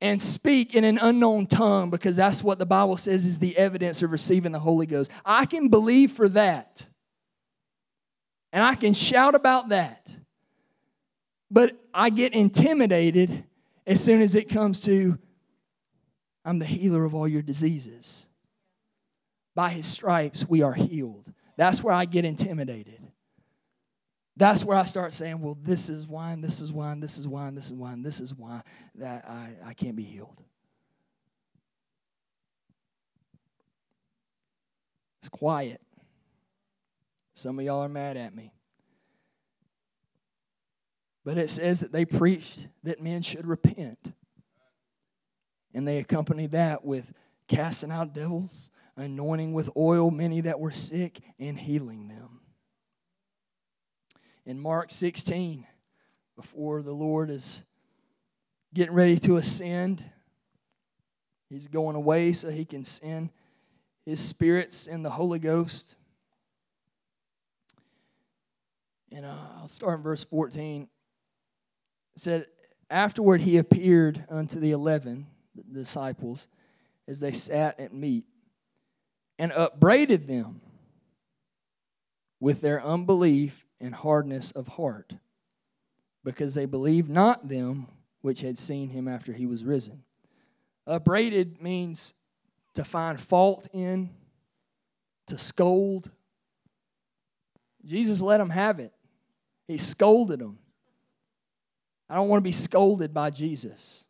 and 0.00 0.20
speak 0.20 0.74
in 0.74 0.82
an 0.82 0.98
unknown 0.98 1.46
tongue 1.46 1.90
because 1.90 2.16
that's 2.16 2.42
what 2.42 2.58
the 2.58 2.66
Bible 2.66 2.96
says 2.96 3.24
is 3.24 3.38
the 3.38 3.56
evidence 3.56 4.02
of 4.02 4.10
receiving 4.10 4.50
the 4.50 4.58
Holy 4.58 4.86
Ghost. 4.86 5.12
I 5.24 5.46
can 5.46 5.68
believe 5.68 6.10
for 6.10 6.28
that. 6.30 6.88
And 8.52 8.64
I 8.64 8.74
can 8.74 8.94
shout 8.94 9.36
about 9.36 9.68
that. 9.68 10.12
But 11.52 11.78
I 11.94 12.10
get 12.10 12.32
intimidated 12.32 13.44
as 13.86 14.02
soon 14.02 14.22
as 14.22 14.34
it 14.34 14.48
comes 14.48 14.80
to, 14.80 15.18
I'm 16.44 16.58
the 16.58 16.66
healer 16.66 17.04
of 17.04 17.14
all 17.14 17.26
your 17.26 17.42
diseases. 17.42 18.26
By 19.54 19.70
his 19.70 19.86
stripes, 19.86 20.48
we 20.48 20.62
are 20.62 20.74
healed. 20.74 21.32
That's 21.56 21.82
where 21.82 21.94
I 21.94 22.04
get 22.04 22.24
intimidated. 22.24 23.00
That's 24.36 24.64
where 24.64 24.76
I 24.76 24.84
start 24.84 25.14
saying, 25.14 25.40
well, 25.40 25.56
this 25.62 25.88
is 25.88 26.08
why, 26.08 26.36
this 26.36 26.60
is 26.60 26.72
why, 26.72 26.94
this 26.98 27.18
is 27.18 27.28
why, 27.28 27.50
this 27.50 27.66
is 27.66 27.72
why, 27.74 27.94
this 27.96 28.20
is 28.20 28.34
why 28.34 28.62
that 28.96 29.24
I, 29.28 29.50
I 29.64 29.74
can't 29.74 29.94
be 29.94 30.02
healed. 30.02 30.42
It's 35.20 35.28
quiet. 35.28 35.80
Some 37.34 37.58
of 37.58 37.64
y'all 37.64 37.82
are 37.82 37.88
mad 37.88 38.16
at 38.16 38.34
me. 38.34 38.52
But 41.24 41.38
it 41.38 41.48
says 41.48 41.80
that 41.80 41.92
they 41.92 42.04
preached 42.04 42.66
that 42.82 43.00
men 43.00 43.22
should 43.22 43.46
repent. 43.46 44.12
And 45.74 45.86
they 45.86 45.98
accompanied 45.98 46.52
that 46.52 46.84
with 46.84 47.12
casting 47.48 47.90
out 47.90 48.14
devils, 48.14 48.70
anointing 48.96 49.52
with 49.52 49.68
oil 49.76 50.10
many 50.10 50.40
that 50.42 50.60
were 50.60 50.72
sick, 50.72 51.20
and 51.38 51.58
healing 51.58 52.08
them. 52.08 52.40
In 54.46 54.60
Mark 54.60 54.90
16, 54.90 55.66
before 56.36 56.82
the 56.82 56.92
Lord 56.92 57.30
is 57.30 57.62
getting 58.72 58.94
ready 58.94 59.18
to 59.20 59.36
ascend, 59.36 60.04
he's 61.48 61.66
going 61.66 61.96
away 61.96 62.32
so 62.32 62.50
he 62.50 62.64
can 62.64 62.84
send 62.84 63.30
his 64.06 64.20
spirits 64.20 64.86
and 64.86 65.04
the 65.04 65.10
Holy 65.10 65.38
Ghost. 65.38 65.96
And 69.10 69.24
uh, 69.24 69.34
I'll 69.58 69.68
start 69.68 69.98
in 69.98 70.02
verse 70.02 70.24
14 70.24 70.88
said, 72.16 72.46
Afterward 72.90 73.40
he 73.40 73.56
appeared 73.56 74.24
unto 74.30 74.60
the 74.60 74.70
eleven 74.70 75.26
the 75.54 75.62
disciples 75.80 76.48
as 77.06 77.20
they 77.20 77.32
sat 77.32 77.78
at 77.78 77.92
meat 77.92 78.24
and 79.38 79.52
upbraided 79.52 80.26
them 80.26 80.60
with 82.40 82.60
their 82.60 82.82
unbelief 82.82 83.64
and 83.80 83.94
hardness 83.94 84.50
of 84.50 84.68
heart 84.68 85.14
because 86.24 86.54
they 86.54 86.64
believed 86.64 87.10
not 87.10 87.48
them 87.48 87.86
which 88.22 88.40
had 88.40 88.58
seen 88.58 88.88
him 88.88 89.06
after 89.06 89.32
he 89.32 89.46
was 89.46 89.64
risen. 89.64 90.02
Upbraided 90.86 91.60
means 91.60 92.14
to 92.74 92.84
find 92.84 93.20
fault 93.20 93.68
in, 93.72 94.10
to 95.26 95.38
scold. 95.38 96.10
Jesus 97.84 98.20
let 98.20 98.38
them 98.38 98.50
have 98.50 98.80
it. 98.80 98.92
He 99.68 99.78
scolded 99.78 100.40
them. 100.40 100.58
I 102.08 102.16
don't 102.16 102.28
want 102.28 102.42
to 102.42 102.48
be 102.48 102.52
scolded 102.52 103.14
by 103.14 103.30
Jesus. 103.30 104.04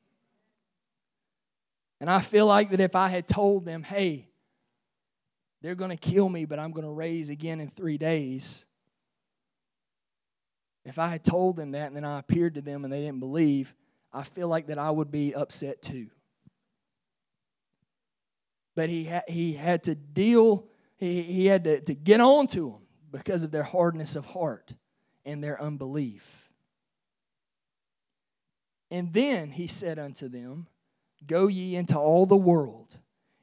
And 2.05 2.11
I 2.11 2.21
feel 2.21 2.45
like 2.45 2.69
that 2.69 2.81
if 2.81 2.95
I 2.95 3.09
had 3.09 3.27
told 3.27 3.65
them, 3.65 3.83
hey, 3.83 4.29
they're 5.63 5.75
going 5.75 5.91
to 5.91 5.97
kill 5.97 6.29
me, 6.29 6.45
but 6.45 6.59
I'm 6.59 6.71
going 6.71 6.85
to 6.85 6.93
raise 6.93 7.31
again 7.31 7.61
in 7.61 7.71
three 7.71 7.97
days. 7.97 8.67
If 10.85 10.99
I 10.99 11.09
had 11.09 11.25
told 11.25 11.57
them 11.57 11.71
that 11.71 11.87
and 11.87 11.97
then 11.97 12.05
I 12.05 12.19
appeared 12.19 12.57
to 12.57 12.61
them 12.61 12.85
and 12.85 12.93
they 12.93 13.01
didn't 13.01 13.21
believe, 13.21 13.75
I 14.13 14.23
feel 14.23 14.49
like 14.49 14.67
that 14.67 14.79
I 14.79 14.91
would 14.91 15.11
be 15.11 15.35
upset 15.35 15.81
too. 15.81 16.09
But 18.75 18.91
he, 18.91 19.07
ha- 19.07 19.25
he 19.27 19.55
had 19.55 19.85
to 19.85 19.95
deal, 19.95 20.67
he, 20.99 21.23
he 21.23 21.47
had 21.47 21.65
to, 21.65 21.81
to 21.81 21.95
get 21.95 22.21
on 22.21 22.49
to 22.49 22.69
them 22.69 22.83
because 23.13 23.45
of 23.45 23.51
their 23.51 23.63
hardness 23.63 24.15
of 24.15 24.27
heart 24.27 24.75
and 25.25 25.43
their 25.43 25.59
unbelief. 25.59 26.51
And 28.91 29.11
then 29.15 29.53
he 29.53 29.67
said 29.67 29.99
unto 29.99 30.29
them, 30.29 30.67
Go 31.27 31.47
ye 31.47 31.77
into 31.77 31.99
all 31.99 32.27
the 32.27 32.37
world 32.37 32.97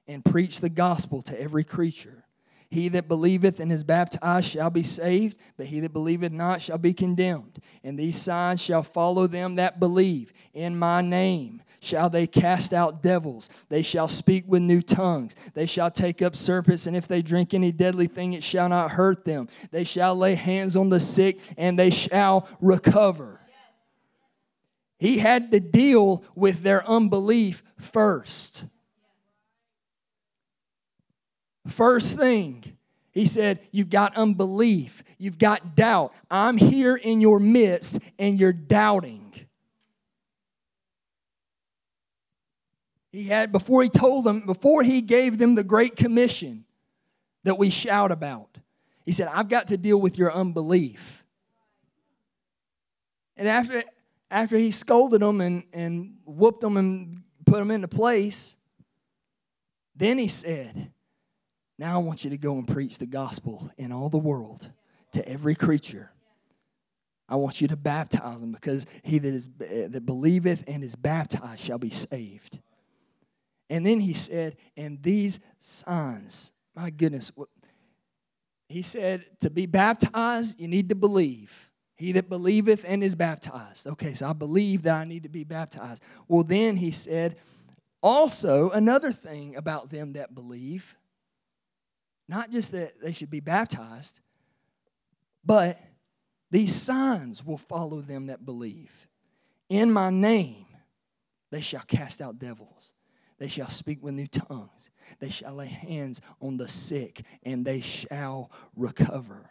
and 0.07 0.23
preach 0.25 0.61
the 0.61 0.69
gospel 0.69 1.21
to 1.23 1.39
every 1.39 1.63
creature. 1.63 2.25
He 2.69 2.87
that 2.89 3.09
believeth 3.09 3.59
and 3.59 3.69
is 3.69 3.83
baptized 3.83 4.49
shall 4.49 4.69
be 4.69 4.83
saved, 4.83 5.37
but 5.57 5.65
he 5.65 5.81
that 5.81 5.91
believeth 5.91 6.31
not 6.31 6.61
shall 6.61 6.77
be 6.77 6.93
condemned. 6.93 7.59
And 7.83 7.99
these 7.99 8.21
signs 8.21 8.61
shall 8.61 8.81
follow 8.81 9.27
them 9.27 9.55
that 9.55 9.79
believe. 9.79 10.31
In 10.53 10.79
my 10.79 11.01
name 11.01 11.63
shall 11.81 12.09
they 12.09 12.27
cast 12.27 12.71
out 12.73 13.03
devils. 13.03 13.49
They 13.67 13.81
shall 13.81 14.07
speak 14.07 14.45
with 14.47 14.61
new 14.61 14.81
tongues. 14.81 15.35
They 15.53 15.65
shall 15.65 15.91
take 15.91 16.21
up 16.21 16.33
serpents, 16.33 16.87
and 16.87 16.95
if 16.95 17.09
they 17.09 17.21
drink 17.21 17.53
any 17.53 17.73
deadly 17.73 18.07
thing, 18.07 18.31
it 18.31 18.43
shall 18.43 18.69
not 18.69 18.91
hurt 18.91 19.25
them. 19.25 19.49
They 19.71 19.83
shall 19.83 20.15
lay 20.15 20.35
hands 20.35 20.77
on 20.77 20.89
the 20.89 20.99
sick, 21.01 21.39
and 21.57 21.77
they 21.77 21.89
shall 21.89 22.47
recover. 22.61 23.40
He 25.01 25.17
had 25.17 25.49
to 25.49 25.59
deal 25.59 26.23
with 26.35 26.61
their 26.61 26.87
unbelief 26.87 27.63
first. 27.79 28.65
First 31.67 32.19
thing, 32.19 32.77
he 33.11 33.25
said, 33.25 33.61
You've 33.71 33.89
got 33.89 34.15
unbelief, 34.15 35.03
you've 35.17 35.39
got 35.39 35.75
doubt. 35.75 36.13
I'm 36.29 36.55
here 36.55 36.95
in 36.95 37.19
your 37.19 37.39
midst, 37.39 37.97
and 38.19 38.39
you're 38.39 38.53
doubting. 38.53 39.33
He 43.11 43.23
had, 43.23 43.51
before 43.51 43.81
he 43.81 43.89
told 43.89 44.25
them, 44.25 44.45
before 44.45 44.83
he 44.83 45.01
gave 45.01 45.39
them 45.39 45.55
the 45.55 45.63
Great 45.63 45.95
Commission 45.95 46.63
that 47.43 47.57
we 47.57 47.71
shout 47.71 48.11
about, 48.11 48.59
he 49.03 49.11
said, 49.11 49.29
I've 49.33 49.49
got 49.49 49.69
to 49.69 49.77
deal 49.77 49.99
with 49.99 50.19
your 50.19 50.31
unbelief. 50.31 51.23
And 53.35 53.47
after 53.47 53.83
after 54.31 54.57
he 54.57 54.71
scolded 54.71 55.21
them 55.21 55.41
and, 55.41 55.63
and 55.73 56.15
whooped 56.25 56.61
them 56.61 56.77
and 56.77 57.21
put 57.45 57.59
them 57.59 57.69
into 57.69 57.89
place, 57.89 58.55
then 59.95 60.17
he 60.17 60.29
said, 60.29 60.91
Now 61.77 61.95
I 61.95 62.03
want 62.03 62.23
you 62.23 62.29
to 62.29 62.37
go 62.37 62.57
and 62.57 62.67
preach 62.67 62.97
the 62.97 63.05
gospel 63.05 63.69
in 63.77 63.91
all 63.91 64.09
the 64.09 64.17
world 64.17 64.71
to 65.11 65.27
every 65.27 65.53
creature. 65.53 66.11
I 67.27 67.35
want 67.35 67.61
you 67.61 67.67
to 67.67 67.77
baptize 67.77 68.39
them 68.39 68.53
because 68.53 68.85
he 69.03 69.19
that, 69.19 69.33
is, 69.33 69.49
that 69.57 70.05
believeth 70.05 70.63
and 70.67 70.83
is 70.83 70.95
baptized 70.95 71.63
shall 71.63 71.77
be 71.77 71.89
saved. 71.89 72.59
And 73.69 73.85
then 73.85 73.99
he 73.99 74.13
said, 74.13 74.57
And 74.75 75.01
these 75.03 75.39
signs, 75.59 76.51
my 76.75 76.89
goodness, 76.89 77.31
he 78.67 78.81
said, 78.81 79.25
To 79.41 79.49
be 79.49 79.65
baptized, 79.65 80.59
you 80.59 80.67
need 80.67 80.89
to 80.89 80.95
believe. 80.95 81.70
He 82.01 82.13
that 82.13 82.29
believeth 82.29 82.83
and 82.87 83.03
is 83.03 83.13
baptized. 83.13 83.85
Okay, 83.85 84.15
so 84.15 84.27
I 84.27 84.33
believe 84.33 84.81
that 84.81 84.95
I 84.95 85.03
need 85.03 85.21
to 85.21 85.29
be 85.29 85.43
baptized. 85.43 86.01
Well, 86.27 86.43
then 86.43 86.77
he 86.77 86.89
said, 86.89 87.37
also 88.01 88.71
another 88.71 89.11
thing 89.11 89.55
about 89.55 89.91
them 89.91 90.13
that 90.13 90.33
believe, 90.33 90.97
not 92.27 92.49
just 92.49 92.71
that 92.71 92.99
they 93.03 93.11
should 93.11 93.29
be 93.29 93.39
baptized, 93.39 94.19
but 95.45 95.79
these 96.49 96.73
signs 96.73 97.45
will 97.45 97.59
follow 97.59 98.01
them 98.01 98.25
that 98.25 98.47
believe. 98.47 99.07
In 99.69 99.91
my 99.91 100.09
name, 100.09 100.65
They 101.51 101.61
shall 101.61 101.83
cast 101.85 102.21
out 102.21 102.39
devils. 102.39 102.93
They 103.37 103.47
shall 103.47 103.69
speak 103.69 104.01
with 104.01 104.13
new 104.13 104.27
tongues. 104.27 104.89
They 105.19 105.29
shall 105.29 105.55
lay 105.55 105.67
hands 105.67 106.21
on 106.41 106.57
the 106.57 106.67
sick, 106.67 107.21
and 107.43 107.65
they 107.65 107.81
shall 107.81 108.49
recover. 108.75 109.50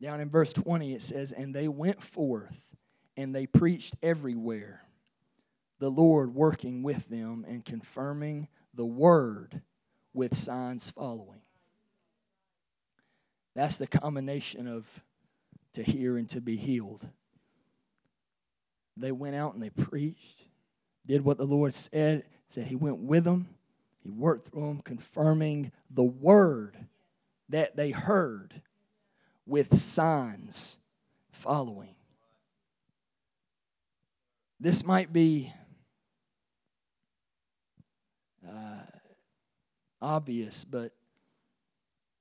Down 0.00 0.20
in 0.20 0.28
verse 0.28 0.52
20, 0.52 0.94
it 0.94 1.02
says, 1.02 1.32
And 1.32 1.54
they 1.54 1.68
went 1.68 2.02
forth 2.02 2.60
and 3.16 3.34
they 3.34 3.46
preached 3.46 3.96
everywhere, 4.02 4.82
the 5.78 5.90
Lord 5.90 6.34
working 6.34 6.82
with 6.82 7.08
them 7.08 7.44
and 7.48 7.64
confirming 7.64 8.48
the 8.74 8.84
word 8.84 9.62
with 10.12 10.36
signs 10.36 10.90
following. 10.90 11.40
That's 13.54 13.78
the 13.78 13.86
combination 13.86 14.68
of 14.68 15.02
to 15.72 15.82
hear 15.82 16.18
and 16.18 16.28
to 16.30 16.40
be 16.42 16.56
healed. 16.56 17.08
They 18.98 19.12
went 19.12 19.34
out 19.34 19.54
and 19.54 19.62
they 19.62 19.70
preached, 19.70 20.44
did 21.06 21.24
what 21.24 21.38
the 21.38 21.46
Lord 21.46 21.72
said, 21.72 22.24
said 22.48 22.66
He 22.66 22.76
went 22.76 22.98
with 22.98 23.24
them, 23.24 23.48
He 24.02 24.10
worked 24.10 24.48
through 24.48 24.66
them, 24.66 24.82
confirming 24.82 25.72
the 25.90 26.04
word 26.04 26.76
that 27.48 27.76
they 27.76 27.90
heard 27.90 28.60
with 29.46 29.78
signs 29.78 30.78
following. 31.30 31.94
This 34.58 34.84
might 34.84 35.12
be 35.12 35.52
uh, 38.46 38.82
obvious, 40.00 40.64
but 40.64 40.92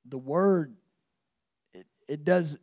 the 0.08 0.18
word 0.18 0.76
it, 1.74 1.88
it 2.08 2.26
does 2.26 2.58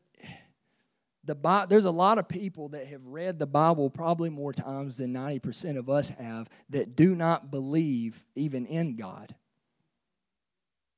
the 1.24 1.34
Bible, 1.34 1.68
there's 1.68 1.84
a 1.84 1.90
lot 1.90 2.18
of 2.18 2.28
people 2.28 2.70
that 2.70 2.88
have 2.88 3.06
read 3.06 3.38
the 3.38 3.46
Bible 3.46 3.90
probably 3.90 4.28
more 4.28 4.52
times 4.52 4.96
than 4.96 5.12
90% 5.12 5.78
of 5.78 5.88
us 5.88 6.08
have 6.08 6.48
that 6.70 6.96
do 6.96 7.14
not 7.14 7.50
believe 7.50 8.24
even 8.34 8.66
in 8.66 8.96
God. 8.96 9.34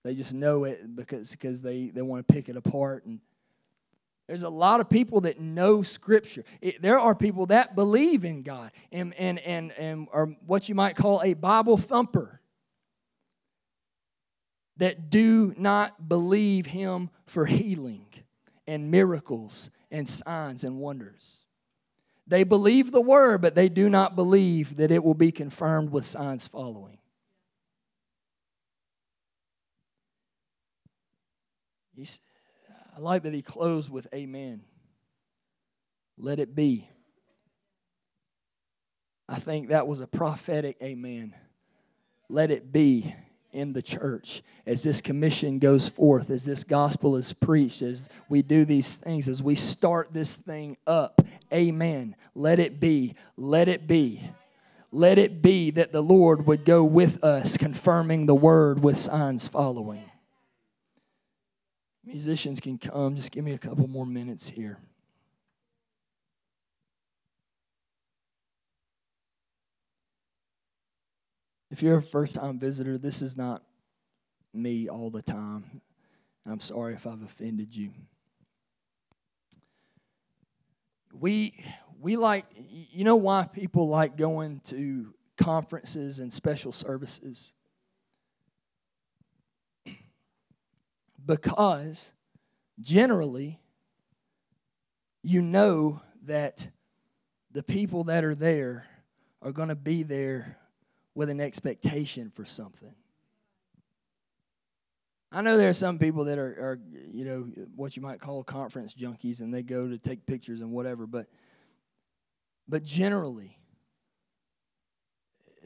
They 0.03 0.15
just 0.15 0.33
know 0.33 0.65
it 0.65 0.97
because, 0.97 1.31
because 1.33 1.61
they, 1.61 1.91
they 1.91 2.03
want 2.03 2.27
to 2.27 2.33
pick 2.33 2.49
it 2.49 2.57
apart 2.57 3.05
and 3.05 3.21
there's 4.27 4.43
a 4.43 4.49
lot 4.49 4.81
of 4.81 4.89
people 4.89 5.23
that 5.23 5.39
know 5.39 5.83
Scripture. 5.83 6.45
It, 6.61 6.81
there 6.81 6.99
are 6.99 7.15
people 7.15 7.47
that 7.47 7.75
believe 7.75 8.25
in 8.25 8.43
God 8.43 8.71
and, 8.91 9.15
and, 9.15 9.39
and, 9.41 9.73
and 9.73 10.09
are 10.13 10.27
what 10.47 10.69
you 10.69 10.75
might 10.75 10.97
call 10.97 11.23
a 11.23 11.35
Bible 11.35 11.77
thumper 11.77 12.41
that 14.79 15.11
do 15.11 15.55
not 15.59 16.09
believe 16.09 16.67
Him 16.67 17.11
for 17.27 17.47
healing 17.47 18.07
and 18.67 18.91
miracles 18.91 19.71
and 19.91 20.09
signs 20.09 20.65
and 20.65 20.79
wonders. 20.79 21.45
They 22.27 22.45
believe 22.45 22.91
the 22.91 23.03
Word, 23.03 23.43
but 23.43 23.55
they 23.55 23.69
do 23.69 23.91
not 23.91 24.17
believe 24.17 24.77
that 24.79 24.91
it 24.91 25.05
will 25.05 25.15
be 25.15 25.31
confirmed 25.31 25.91
with 25.91 26.07
signs 26.07 26.49
following. 26.49 26.97
He's, 31.95 32.19
I 32.97 33.01
like 33.01 33.25
that 33.25 33.35
he 33.35 33.43
closed 33.43 33.91
with 33.91 34.07
Amen. 34.15 34.63
Let 36.17 36.39
it 36.39 36.55
be. 36.55 36.89
I 39.29 39.39
think 39.39 39.69
that 39.69 39.87
was 39.87 40.01
a 40.01 40.07
prophetic 40.07 40.77
Amen. 40.83 41.35
Let 42.29 42.51
it 42.51 42.73
be 42.73 43.15
in 43.53 43.73
the 43.73 43.83
church 43.83 44.43
as 44.67 44.83
this 44.83 45.01
commission 45.01 45.59
goes 45.59 45.89
forth, 45.89 46.31
as 46.31 46.45
this 46.45 46.65
gospel 46.65 47.17
is 47.17 47.33
preached, 47.33 47.83
as 47.83 48.09
we 48.29 48.43
do 48.43 48.65
these 48.65 48.97
things, 48.97 49.29
as 49.29 49.43
we 49.43 49.55
start 49.55 50.13
this 50.13 50.35
thing 50.35 50.77
up. 50.87 51.23
Amen. 51.53 52.17
Let 52.35 52.59
it 52.59 52.81
be. 52.81 53.15
Let 53.37 53.69
it 53.69 53.87
be. 53.87 54.21
Let 54.91 55.19
it 55.19 55.43
be 55.43 55.71
that 55.73 55.93
the 55.93 56.03
Lord 56.03 56.47
would 56.47 56.65
go 56.65 56.85
with 56.85 57.25
us, 57.25 57.57
confirming 57.57 58.27
the 58.27 58.35
word 58.35 58.83
with 58.83 58.99
signs 58.99 59.49
following. 59.49 60.05
Musicians 62.07 62.61
can 62.61 62.79
come. 62.79 63.17
Just 63.17 63.33
give 63.33 63.45
me 63.45 63.53
a 63.53 63.59
couple 63.59 63.89
more 63.89 64.07
minutes 64.07 64.49
here. 64.49 64.79
If 71.71 71.83
you're 71.83 71.99
a 71.99 72.03
first 72.03 72.37
time 72.37 72.59
visitor, 72.59 72.99
this 72.99 73.21
is 73.23 73.37
not 73.37 73.63
me 74.53 74.89
all 74.89 75.11
the 75.11 75.23
time. 75.23 75.81
I'm 76.47 76.61
sorry 76.61 76.95
if 76.95 77.07
I've 77.07 77.23
offended 77.23 77.75
you. 77.75 77.91
We 81.13 81.65
we 81.99 82.17
like 82.17 82.45
you 82.57 83.05
know 83.05 83.17
why 83.17 83.47
people 83.47 83.89
like 83.89 84.17
going 84.17 84.61
to 84.67 85.15
conferences 85.37 86.19
and 86.19 86.33
special 86.33 86.73
services? 86.73 87.55
Because 91.25 92.13
generally 92.81 93.61
you 95.23 95.41
know 95.41 96.01
that 96.25 96.69
the 97.53 97.63
people 97.63 98.05
that 98.05 98.25
are 98.25 98.35
there 98.35 98.87
are 99.41 99.53
going 99.53 99.69
to 99.69 99.75
be 99.75 100.03
there 100.03 100.59
with 101.15 101.31
an 101.31 101.41
expectation 101.41 102.31
for 102.31 102.45
something. 102.45 102.95
I 105.31 105.41
know 105.41 105.57
there 105.57 105.69
are 105.69 105.73
some 105.73 105.99
people 105.99 106.25
that 106.25 106.39
are, 106.39 106.45
are, 106.45 106.79
you 107.13 107.25
know, 107.25 107.41
what 107.75 107.97
you 107.97 108.03
might 108.03 108.21
call 108.21 108.45
conference 108.45 108.95
junkies, 108.95 109.41
and 109.41 109.53
they 109.53 109.63
go 109.63 109.89
to 109.89 109.99
take 109.99 110.27
pictures 110.27 110.61
and 110.61 110.71
whatever. 110.71 111.07
But, 111.07 111.27
but 112.69 112.85
generally, 112.85 113.59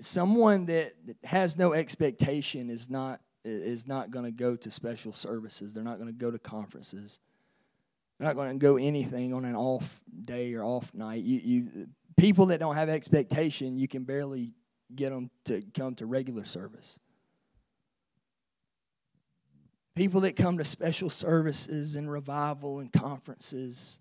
someone 0.01 0.67
that 0.67 0.95
has 1.25 1.59
no 1.59 1.75
expectation 1.75 2.71
is 2.71 2.89
not 2.89 3.21
is 3.45 3.87
not 3.87 4.11
going 4.11 4.25
to 4.25 4.31
go 4.31 4.57
to 4.57 4.71
special 4.71 5.13
services. 5.13 5.75
They're 5.75 5.85
not 5.85 5.99
going 5.99 6.09
to 6.09 6.19
go 6.19 6.31
to 6.31 6.39
conferences. 6.39 7.19
They're 8.19 8.27
not 8.27 8.37
going 8.37 8.51
to 8.51 8.59
go 8.59 8.77
anything 8.77 9.33
on 9.33 9.45
an 9.45 9.55
off 9.55 10.01
day 10.25 10.55
or 10.55 10.65
off 10.65 10.93
night. 10.93 11.23
You, 11.23 11.41
you, 11.43 11.89
people 12.17 12.47
that 12.47 12.59
don't 12.59 12.75
have 12.75 12.89
expectation, 12.89 13.79
you 13.79 13.89
can 13.89 14.05
barely 14.05 14.53
get 14.95 15.11
them 15.11 15.31
to 15.45 15.63
come 15.75 15.95
to 15.97 16.07
regular 16.07 16.45
service. 16.45 16.99
People 19.95 20.21
that 20.23 20.37
come 20.37 20.59
to 20.59 20.65
special 20.65 21.11
services 21.11 21.97
and 21.97 22.11
revival 22.11 22.79
and 22.79 22.93
conferences, 22.93 23.99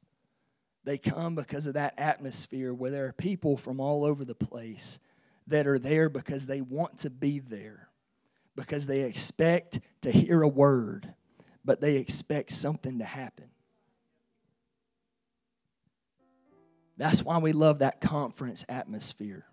they 0.83 0.97
come 0.97 1.35
because 1.35 1.67
of 1.67 1.73
that 1.73 1.95
atmosphere 1.97 2.73
where 2.73 2.91
there 2.91 3.05
are 3.07 3.13
people 3.13 3.57
from 3.57 3.79
all 3.79 4.03
over 4.03 4.23
the 4.23 4.35
place 4.35 4.99
that 5.47 5.65
are 5.65 5.79
there 5.79 6.09
because 6.09 6.45
they 6.45 6.61
want 6.61 6.99
to 6.99 7.09
be 7.09 7.39
there 7.39 7.89
because 8.57 8.87
they 8.87 9.01
expect 9.01 9.79
to 10.01 10.11
hear 10.11 10.41
a 10.41 10.47
word, 10.47 11.13
but 11.63 11.79
they 11.79 11.97
expect 11.97 12.51
something 12.51 12.97
to 12.99 13.05
happen. 13.05 13.45
That's 16.97 17.23
why 17.23 17.37
we 17.37 17.53
love 17.53 17.79
that 17.79 18.01
conference 18.01 18.65
atmosphere. 18.67 19.45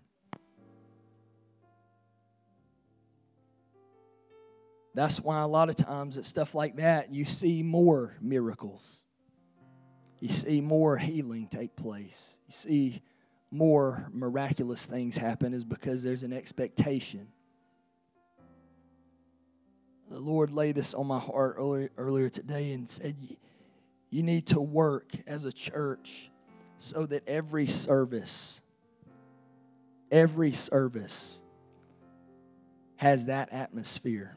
That's 4.95 5.21
why 5.21 5.41
a 5.41 5.47
lot 5.47 5.69
of 5.69 5.75
times 5.75 6.17
at 6.17 6.25
stuff 6.25 6.55
like 6.55 6.77
that, 6.77 7.13
you 7.13 7.25
see 7.25 7.61
more 7.61 8.17
miracles. 8.19 9.03
You 10.19 10.29
see 10.29 10.61
more 10.61 10.97
healing 10.97 11.47
take 11.47 11.75
place. 11.75 12.37
You 12.47 12.53
see 12.53 13.01
more 13.51 14.09
miraculous 14.11 14.87
things 14.87 15.15
happen, 15.15 15.53
is 15.53 15.63
because 15.63 16.01
there's 16.01 16.23
an 16.23 16.33
expectation 16.33 17.27
the 20.09 20.19
Lord 20.19 20.51
laid 20.51 20.75
this 20.75 20.93
on 20.93 21.07
my 21.07 21.19
heart 21.19 21.55
earlier, 21.57 21.89
earlier 21.97 22.29
today 22.29 22.73
and 22.73 22.87
said, 22.87 23.15
You 24.09 24.23
need 24.23 24.47
to 24.47 24.61
work 24.61 25.11
as 25.25 25.45
a 25.45 25.51
church 25.51 26.29
so 26.77 27.05
that 27.05 27.27
every 27.27 27.67
service, 27.67 28.61
every 30.11 30.51
service 30.51 31.41
has 32.97 33.25
that 33.25 33.51
atmosphere 33.51 34.35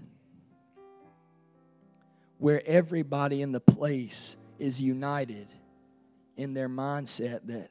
where 2.38 2.62
everybody 2.66 3.42
in 3.42 3.52
the 3.52 3.60
place 3.60 4.36
is 4.58 4.80
united 4.80 5.48
in 6.36 6.54
their 6.54 6.68
mindset 6.68 7.40
that 7.46 7.70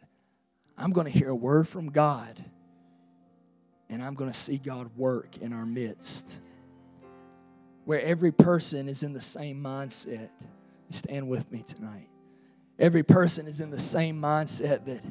I'm 0.77 0.91
going 0.91 1.11
to 1.11 1.17
hear 1.17 1.29
a 1.29 1.35
word 1.35 1.67
from 1.67 1.89
God 1.89 2.43
and 3.89 4.03
I'm 4.03 4.13
going 4.13 4.31
to 4.31 4.37
see 4.37 4.57
God 4.57 4.95
work 4.97 5.37
in 5.37 5.53
our 5.53 5.65
midst 5.65 6.39
where 7.87 8.01
every 8.01 8.33
person 8.33 8.89
is 8.89 9.01
in 9.01 9.13
the 9.13 9.21
same 9.21 9.63
mindset. 9.63 10.27
Stand 10.89 11.29
with 11.29 11.49
me 11.49 11.63
tonight. 11.65 12.09
Every 12.77 13.01
person 13.01 13.47
is 13.47 13.61
in 13.61 13.71
the 13.71 13.79
same 13.79 14.21
mindset 14.21 14.83
that 14.83 15.01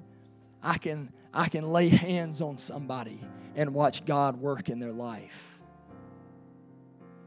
I 0.63 0.77
can, 0.77 1.11
I 1.33 1.49
can 1.49 1.73
lay 1.73 1.89
hands 1.89 2.43
on 2.43 2.59
somebody 2.59 3.19
and 3.55 3.73
watch 3.73 4.05
God 4.05 4.43
work 4.43 4.69
in 4.69 4.79
their 4.79 4.93
life. 4.93 5.59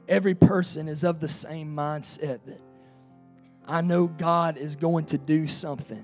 Every 0.08 0.36
person 0.36 0.88
is 0.88 1.04
of 1.04 1.20
the 1.20 1.28
same 1.28 1.76
mindset 1.76 2.42
that 2.46 2.62
I 3.68 3.82
know 3.82 4.06
God 4.06 4.56
is 4.56 4.76
going 4.76 5.06
to 5.08 5.18
do 5.18 5.48
something. 5.48 6.04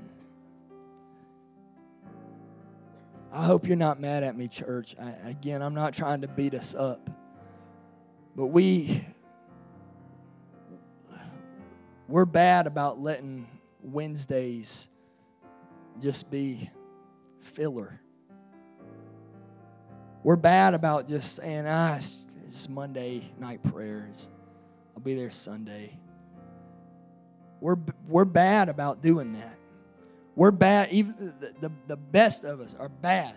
I 3.32 3.46
hope 3.46 3.68
you're 3.68 3.78
not 3.78 4.00
mad 4.00 4.24
at 4.24 4.36
me, 4.36 4.48
church. 4.48 4.96
I, 5.00 5.30
again, 5.30 5.62
I'm 5.62 5.76
not 5.76 5.94
trying 5.94 6.22
to 6.22 6.28
beat 6.28 6.56
us 6.56 6.74
up. 6.74 7.12
But 8.36 8.48
we 8.48 9.06
we're 12.08 12.26
bad 12.26 12.68
about 12.68 13.00
letting 13.00 13.48
Wednesdays 13.82 14.88
just 16.02 16.32
be 16.32 16.70
filler. 17.40 18.00
We're 20.24 20.36
bad 20.36 20.74
about 20.74 21.08
just 21.08 21.38
saying, 21.38 21.66
ah, 21.68 21.96
it's, 21.96 22.26
it's 22.48 22.68
Monday 22.68 23.32
night 23.40 23.64
prayers. 23.64 24.30
I'll 24.96 25.02
be 25.02 25.16
there 25.16 25.32
Sunday. 25.32 26.00
We're, 27.60 27.78
we're 28.08 28.26
bad 28.26 28.70
about 28.70 29.02
doing 29.02 29.34
that. 29.34 29.58
We're 30.36 30.52
bad, 30.52 30.92
even 30.92 31.34
the, 31.40 31.54
the, 31.62 31.72
the 31.88 31.96
best 31.96 32.44
of 32.44 32.60
us 32.60 32.76
are 32.78 32.90
bad 32.90 33.36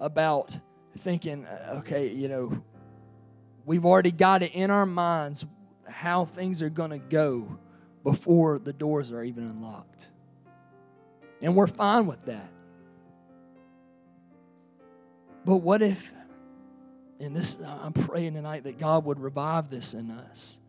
about 0.00 0.58
thinking, 0.98 1.46
uh, 1.46 1.76
okay, 1.78 2.08
you 2.08 2.28
know, 2.28 2.62
we've 3.64 3.86
already 3.86 4.10
got 4.10 4.42
it 4.42 4.52
in 4.52 4.70
our 4.70 4.86
minds 4.86 5.44
how 5.86 6.24
things 6.24 6.62
are 6.62 6.70
going 6.70 6.90
to 6.90 6.98
go 6.98 7.58
before 8.02 8.58
the 8.58 8.72
doors 8.72 9.12
are 9.12 9.22
even 9.22 9.44
unlocked. 9.44 10.08
And 11.40 11.56
we're 11.56 11.66
fine 11.66 12.06
with 12.06 12.24
that. 12.26 12.50
But 15.44 15.56
what 15.56 15.82
if, 15.82 16.12
and 17.18 17.34
this, 17.34 17.60
I'm 17.62 17.92
praying 17.92 18.34
tonight 18.34 18.64
that 18.64 18.78
God 18.78 19.04
would 19.04 19.18
revive 19.18 19.70
this 19.70 19.94
in 19.94 20.10
us. 20.10 20.60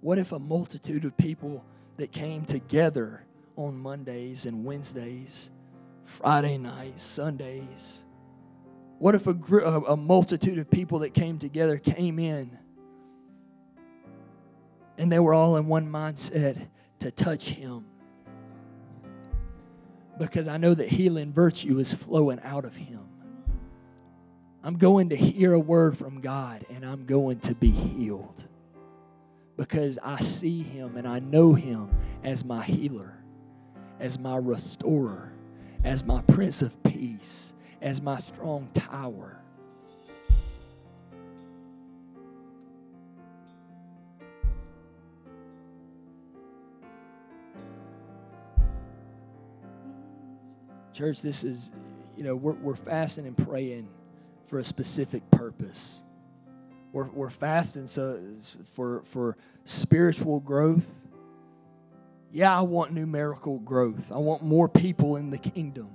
What 0.00 0.18
if 0.18 0.32
a 0.32 0.38
multitude 0.38 1.04
of 1.04 1.16
people 1.16 1.64
that 1.96 2.12
came 2.12 2.44
together 2.44 3.24
on 3.56 3.76
Mondays 3.76 4.44
and 4.44 4.64
Wednesdays, 4.64 5.50
Friday 6.04 6.58
nights, 6.58 7.02
Sundays, 7.02 8.04
what 8.98 9.14
if 9.14 9.26
a, 9.26 9.30
a 9.30 9.96
multitude 9.96 10.58
of 10.58 10.70
people 10.70 11.00
that 11.00 11.14
came 11.14 11.38
together 11.38 11.78
came 11.78 12.18
in 12.18 12.58
and 14.98 15.10
they 15.10 15.18
were 15.18 15.34
all 15.34 15.56
in 15.56 15.66
one 15.66 15.90
mindset 15.90 16.68
to 17.00 17.10
touch 17.10 17.50
him? 17.50 17.84
Because 20.18 20.48
I 20.48 20.56
know 20.56 20.74
that 20.74 20.88
healing 20.88 21.32
virtue 21.32 21.78
is 21.78 21.92
flowing 21.92 22.40
out 22.42 22.64
of 22.64 22.76
him. 22.76 23.00
I'm 24.62 24.78
going 24.78 25.10
to 25.10 25.16
hear 25.16 25.52
a 25.52 25.60
word 25.60 25.96
from 25.96 26.20
God 26.20 26.64
and 26.70 26.84
I'm 26.84 27.04
going 27.04 27.38
to 27.40 27.54
be 27.54 27.70
healed 27.70 28.44
because 29.56 29.98
I 30.02 30.20
see 30.20 30.62
him 30.62 30.96
and 30.96 31.06
I 31.06 31.20
know 31.20 31.54
him 31.54 31.90
as 32.24 32.44
my 32.44 32.64
healer, 32.64 33.14
as 34.00 34.18
my 34.18 34.36
restorer, 34.36 35.32
as 35.84 36.02
my 36.04 36.22
prince 36.22 36.62
of 36.62 36.82
peace 36.82 37.52
as 37.80 38.00
my 38.00 38.18
strong 38.18 38.68
tower. 38.72 39.40
Church, 50.96 51.20
this 51.20 51.44
is, 51.44 51.72
you 52.16 52.24
know, 52.24 52.34
we're, 52.34 52.54
we're 52.54 52.74
fasting 52.74 53.26
and 53.26 53.36
praying 53.36 53.86
for 54.46 54.58
a 54.58 54.64
specific 54.64 55.30
purpose. 55.30 56.02
We're, 56.90 57.10
we're 57.10 57.28
fasting 57.28 57.86
so 57.86 58.18
for, 58.72 59.02
for 59.04 59.36
spiritual 59.64 60.40
growth. 60.40 60.86
Yeah, 62.32 62.56
I 62.56 62.62
want 62.62 62.92
numerical 62.92 63.58
growth. 63.58 64.10
I 64.10 64.16
want 64.16 64.42
more 64.42 64.70
people 64.70 65.16
in 65.16 65.28
the 65.28 65.36
kingdom. 65.36 65.90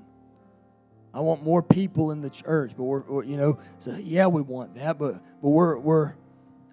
I 1.16 1.22
want 1.22 1.42
more 1.42 1.64
people 1.64 2.12
in 2.12 2.22
the 2.22 2.30
church, 2.30 2.74
but 2.78 2.84
we're, 2.84 3.02
we're, 3.02 3.24
you 3.24 3.38
know, 3.38 3.58
so 3.80 3.96
yeah, 3.96 4.28
we 4.28 4.44
want 4.44 4.76
that, 4.76 5.00
but 5.00 5.16
but 5.42 5.50
we're 5.50 5.78
we're 5.80 6.14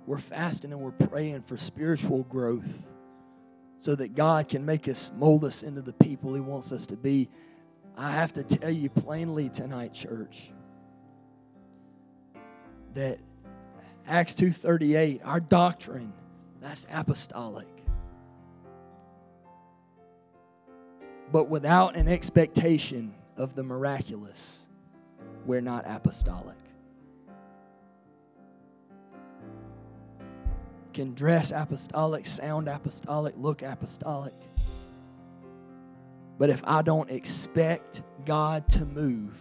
we're 0.07 0.19
fasting 0.19 0.73
and 0.73 0.81
we're 0.81 0.91
praying 0.91 1.43
for 1.43 1.57
spiritual 1.57 2.25
growth, 2.25 2.85
so 3.81 3.95
that 3.95 4.15
God 4.15 4.49
can 4.49 4.67
make 4.67 4.87
us 4.87 5.11
mold 5.17 5.45
us 5.45 5.63
into 5.63 5.81
the 5.81 5.93
people 5.95 6.35
He 6.35 6.41
wants 6.41 6.73
us 6.73 6.87
to 6.89 6.97
be. 6.97 7.31
I 7.99 8.13
have 8.13 8.33
to 8.35 8.45
tell 8.45 8.71
you 8.71 8.89
plainly 8.89 9.49
tonight, 9.49 9.93
church, 9.93 10.51
that 12.95 13.19
Acts 14.07 14.35
two 14.35 14.53
thirty 14.53 14.95
eight, 14.95 15.21
our 15.25 15.41
doctrine, 15.41 16.15
that's 16.63 16.87
apostolic. 16.91 17.67
But 21.31 21.51
without 21.51 21.95
an 21.95 22.09
expectation 22.09 23.15
of 23.37 23.55
the 23.55 23.63
miraculous, 23.63 24.65
we're 25.45 25.61
not 25.61 25.85
apostolic. 25.87 26.57
Can 30.95 31.15
dress 31.15 31.53
apostolic, 31.53 32.25
sound 32.25 32.69
apostolic, 32.69 33.35
look 33.37 33.61
apostolic. 33.61 34.35
But 36.39 36.51
if 36.51 36.63
I 36.65 36.83
don't 36.83 37.11
expect 37.11 38.03
God 38.25 38.69
to 38.71 38.85
move, 38.85 39.37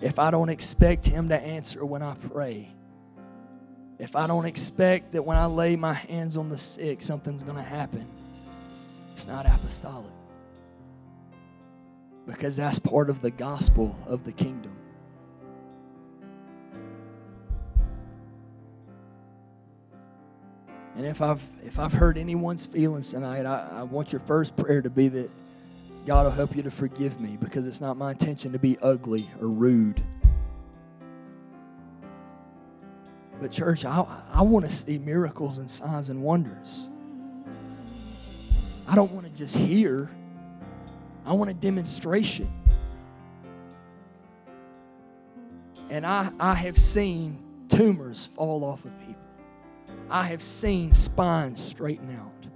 if 0.00 0.18
I 0.18 0.30
don't 0.30 0.48
expect 0.48 1.04
Him 1.04 1.28
to 1.28 1.38
answer 1.38 1.84
when 1.84 2.02
I 2.02 2.14
pray, 2.14 2.68
if 3.98 4.16
I 4.16 4.26
don't 4.26 4.46
expect 4.46 5.12
that 5.12 5.22
when 5.22 5.36
I 5.36 5.46
lay 5.46 5.76
my 5.76 5.92
hands 5.92 6.36
on 6.36 6.48
the 6.48 6.56
sick, 6.56 7.02
something's 7.02 7.42
going 7.42 7.56
to 7.56 7.62
happen, 7.62 8.06
it's 9.12 9.26
not 9.26 9.44
apostolic 9.44 10.12
because 12.26 12.56
that's 12.56 12.78
part 12.78 13.10
of 13.10 13.20
the 13.20 13.30
gospel 13.30 13.96
of 14.06 14.24
the 14.24 14.32
kingdom. 14.32 14.77
And 20.98 21.06
if 21.06 21.22
I've 21.22 21.40
if 21.64 21.78
I've 21.78 21.92
hurt 21.92 22.18
anyone's 22.18 22.66
feelings 22.66 23.10
tonight, 23.10 23.46
I, 23.46 23.68
I 23.72 23.82
want 23.84 24.10
your 24.10 24.18
first 24.18 24.56
prayer 24.56 24.82
to 24.82 24.90
be 24.90 25.06
that 25.06 25.30
God 26.04 26.24
will 26.24 26.32
help 26.32 26.56
you 26.56 26.62
to 26.64 26.72
forgive 26.72 27.20
me 27.20 27.36
because 27.40 27.68
it's 27.68 27.80
not 27.80 27.96
my 27.96 28.10
intention 28.10 28.50
to 28.50 28.58
be 28.58 28.76
ugly 28.82 29.30
or 29.40 29.46
rude. 29.46 30.02
But, 33.40 33.52
church, 33.52 33.84
I, 33.84 34.04
I 34.32 34.42
want 34.42 34.68
to 34.68 34.74
see 34.74 34.98
miracles 34.98 35.58
and 35.58 35.70
signs 35.70 36.10
and 36.10 36.20
wonders. 36.20 36.88
I 38.88 38.96
don't 38.96 39.12
want 39.12 39.26
to 39.26 39.32
just 39.38 39.56
hear, 39.56 40.10
I 41.24 41.32
want 41.32 41.48
a 41.48 41.54
demonstration. 41.54 42.52
And 45.90 46.04
I, 46.04 46.32
I 46.40 46.54
have 46.56 46.76
seen 46.76 47.38
tumors 47.68 48.26
fall 48.26 48.64
off 48.64 48.84
of 48.84 48.98
people. 49.06 49.27
I 50.10 50.24
have 50.24 50.42
seen 50.42 50.92
spines 50.92 51.62
straighten 51.62 52.10
out. 52.16 52.46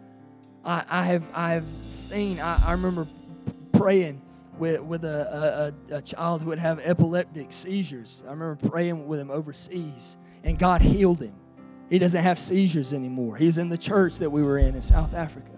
I, 0.65 0.85
I 0.89 1.05
have 1.05 1.25
I 1.35 1.53
have 1.53 1.67
seen, 1.85 2.41
I, 2.41 2.69
I 2.69 2.73
remember 2.73 3.07
praying 3.73 4.23
with, 4.59 4.81
with 4.81 5.05
a, 5.05 5.75
a, 5.91 5.97
a 5.97 6.03
child 6.03 6.43
who 6.43 6.49
would 6.49 6.59
have 6.59 6.79
epileptic 6.81 7.53
seizures. 7.53 8.23
I 8.27 8.31
remember 8.31 8.57
praying 8.69 9.07
with 9.07 9.19
him 9.19 9.31
overseas, 9.31 10.17
and 10.45 10.59
God 10.59 10.83
healed 10.83 11.21
him. 11.21 11.35
He 11.91 11.99
doesn't 11.99 12.23
have 12.23 12.39
seizures 12.39 12.95
anymore. 12.95 13.37
He's 13.37 13.59
in 13.59 13.69
the 13.69 13.77
church 13.77 14.17
that 14.19 14.31
we 14.31 14.43
were 14.43 14.59
in 14.59 14.75
in 14.75 14.83
South 14.83 15.15
Africa. 15.15 15.51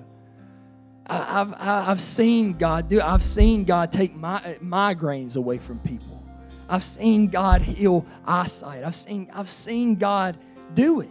I've, 1.07 1.53
I've 1.59 2.01
seen 2.01 2.55
God 2.55 2.89
do 2.89 3.01
I've 3.01 3.23
seen 3.23 3.65
God 3.65 3.93
take 3.93 4.17
my, 4.17 4.57
migraines 4.63 5.37
away 5.37 5.59
from 5.59 5.79
people. 5.81 6.25
I've 6.69 6.83
seen 6.83 7.29
God 7.29 7.61
heal 7.61 8.07
eyesight. 8.27 8.85
I've 8.85 8.95
seen, 8.95 9.31
I've 9.35 9.51
seen 9.51 9.97
God 9.97 10.39
do 10.73 11.01
it. 11.01 11.11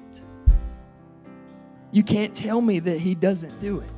You 1.94 2.04
can't 2.04 2.36
tell 2.36 2.60
me 2.60 2.80
that 2.80 3.00
He 3.00 3.14
doesn't 3.14 3.62
do 3.62 3.80
it. 3.80 3.90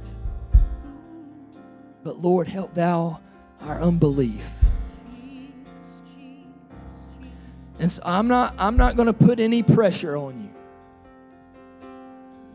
But 2.03 2.19
Lord, 2.21 2.49
help 2.49 2.73
thou 2.75 3.21
our 3.61 3.81
unbelief. 3.81 4.43
And 7.79 7.89
so 7.89 8.03
I'm 8.05 8.27
not 8.27 8.53
I'm 8.57 8.75
not 8.77 8.97
going 8.97 9.07
to 9.07 9.13
put 9.13 9.39
any 9.39 9.63
pressure 9.63 10.15
on 10.17 10.43
you. 10.43 10.49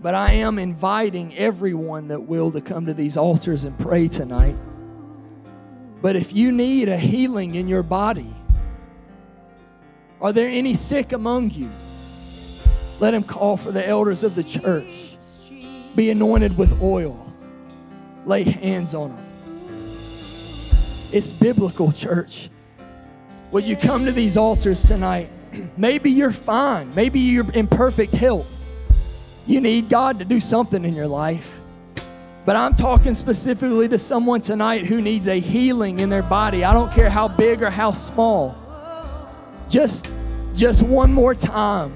But 0.03 0.15
I 0.15 0.33
am 0.35 0.59
inviting 0.59 1.37
everyone 1.37 2.09
that 2.09 2.21
will 2.21 2.51
to 2.53 2.61
come 2.61 2.87
to 2.87 2.95
these 2.95 3.17
altars 3.17 3.65
and 3.65 3.79
pray 3.79 4.09
tonight. 4.09 4.57
But 6.03 6.17
if 6.17 6.35
you 6.35 6.53
need 6.53 6.89
a 6.89 6.97
healing 6.99 7.55
in 7.55 7.67
your 7.67 7.83
body, 7.83 8.33
are 10.21 10.33
there 10.33 10.49
any 10.49 10.75
sick 10.75 11.13
among 11.13 11.51
you? 11.51 11.71
Let 12.99 13.15
him 13.15 13.23
call 13.23 13.57
for 13.57 13.73
the 13.73 13.87
elders 13.87 14.23
of 14.23 14.35
the 14.35 14.45
church. 14.45 15.10
Be 15.95 16.11
anointed 16.11 16.57
with 16.57 16.81
oil. 16.83 17.27
Lay 18.27 18.45
hands 18.45 18.95
on 18.95 19.17
them. 19.17 19.27
It's 21.13 21.33
biblical, 21.33 21.91
church. 21.93 22.51
Will 23.51 23.63
you 23.63 23.77
come 23.77 24.05
to 24.05 24.13
these 24.13 24.37
altars 24.37 24.83
tonight? 24.83 25.29
Maybe 25.77 26.11
you're 26.11 26.33
fine. 26.33 26.95
Maybe 26.95 27.19
you're 27.21 27.51
in 27.53 27.67
perfect 27.67 28.15
health. 28.15 28.47
You 29.47 29.61
need 29.61 29.89
God 29.89 30.21
to 30.21 30.25
do 30.25 30.41
something 30.41 30.85
in 30.85 30.95
your 30.95 31.09
life. 31.09 31.61
But 32.47 32.57
I'm 32.57 32.75
talking 32.75 33.15
specifically 33.15 33.89
to 33.89 33.99
someone 33.99 34.41
tonight 34.41 34.87
who 34.87 35.03
needs 35.03 35.29
a 35.29 35.39
healing 35.39 36.01
in 36.01 36.09
their 36.09 36.23
body. 36.23 36.65
I 36.65 36.73
don't 36.73 36.93
care 36.93 37.11
how 37.11 37.29
big 37.29 37.63
or 37.63 37.71
how 37.71 37.91
small. 37.91 38.57
Just 39.69 40.09
just 40.55 40.83
one 40.83 41.13
more 41.13 41.35
time. 41.35 41.95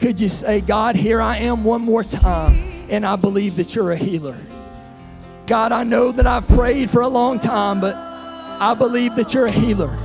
Could 0.00 0.20
you 0.20 0.28
say, 0.28 0.60
God, 0.60 0.96
here 0.96 1.20
I 1.20 1.38
am 1.38 1.64
one 1.64 1.82
more 1.82 2.04
time, 2.04 2.79
and 2.90 3.06
I 3.06 3.16
believe 3.16 3.56
that 3.56 3.74
you're 3.74 3.92
a 3.92 3.96
healer. 3.96 4.36
God, 5.46 5.72
I 5.72 5.84
know 5.84 6.12
that 6.12 6.26
I've 6.26 6.46
prayed 6.48 6.90
for 6.90 7.02
a 7.02 7.08
long 7.08 7.38
time, 7.38 7.80
but 7.80 7.94
I 7.94 8.74
believe 8.74 9.14
that 9.16 9.32
you're 9.32 9.46
a 9.46 9.50
healer. 9.50 9.96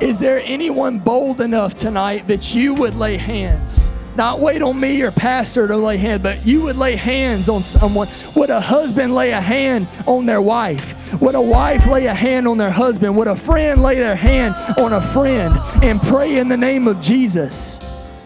Is 0.00 0.20
there 0.20 0.40
anyone 0.40 0.98
bold 0.98 1.40
enough 1.40 1.74
tonight 1.74 2.26
that 2.28 2.54
you 2.54 2.74
would 2.74 2.94
lay 2.94 3.16
hands? 3.16 3.90
Not 4.16 4.40
wait 4.40 4.62
on 4.62 4.80
me 4.80 5.02
or 5.02 5.10
pastor 5.10 5.68
to 5.68 5.76
lay 5.76 5.98
hands, 5.98 6.22
but 6.22 6.46
you 6.46 6.62
would 6.62 6.76
lay 6.76 6.96
hands 6.96 7.48
on 7.48 7.62
someone. 7.62 8.08
Would 8.34 8.50
a 8.50 8.60
husband 8.60 9.14
lay 9.14 9.30
a 9.30 9.40
hand 9.40 9.88
on 10.06 10.26
their 10.26 10.40
wife? 10.40 11.12
Would 11.20 11.34
a 11.34 11.40
wife 11.40 11.86
lay 11.86 12.06
a 12.06 12.14
hand 12.14 12.48
on 12.48 12.56
their 12.56 12.70
husband? 12.70 13.16
Would 13.16 13.28
a 13.28 13.36
friend 13.36 13.82
lay 13.82 13.96
their 13.96 14.16
hand 14.16 14.54
on 14.78 14.94
a 14.94 15.00
friend 15.12 15.54
and 15.82 16.00
pray 16.00 16.36
in 16.36 16.48
the 16.48 16.56
name 16.56 16.88
of 16.88 17.00
Jesus? 17.00 17.78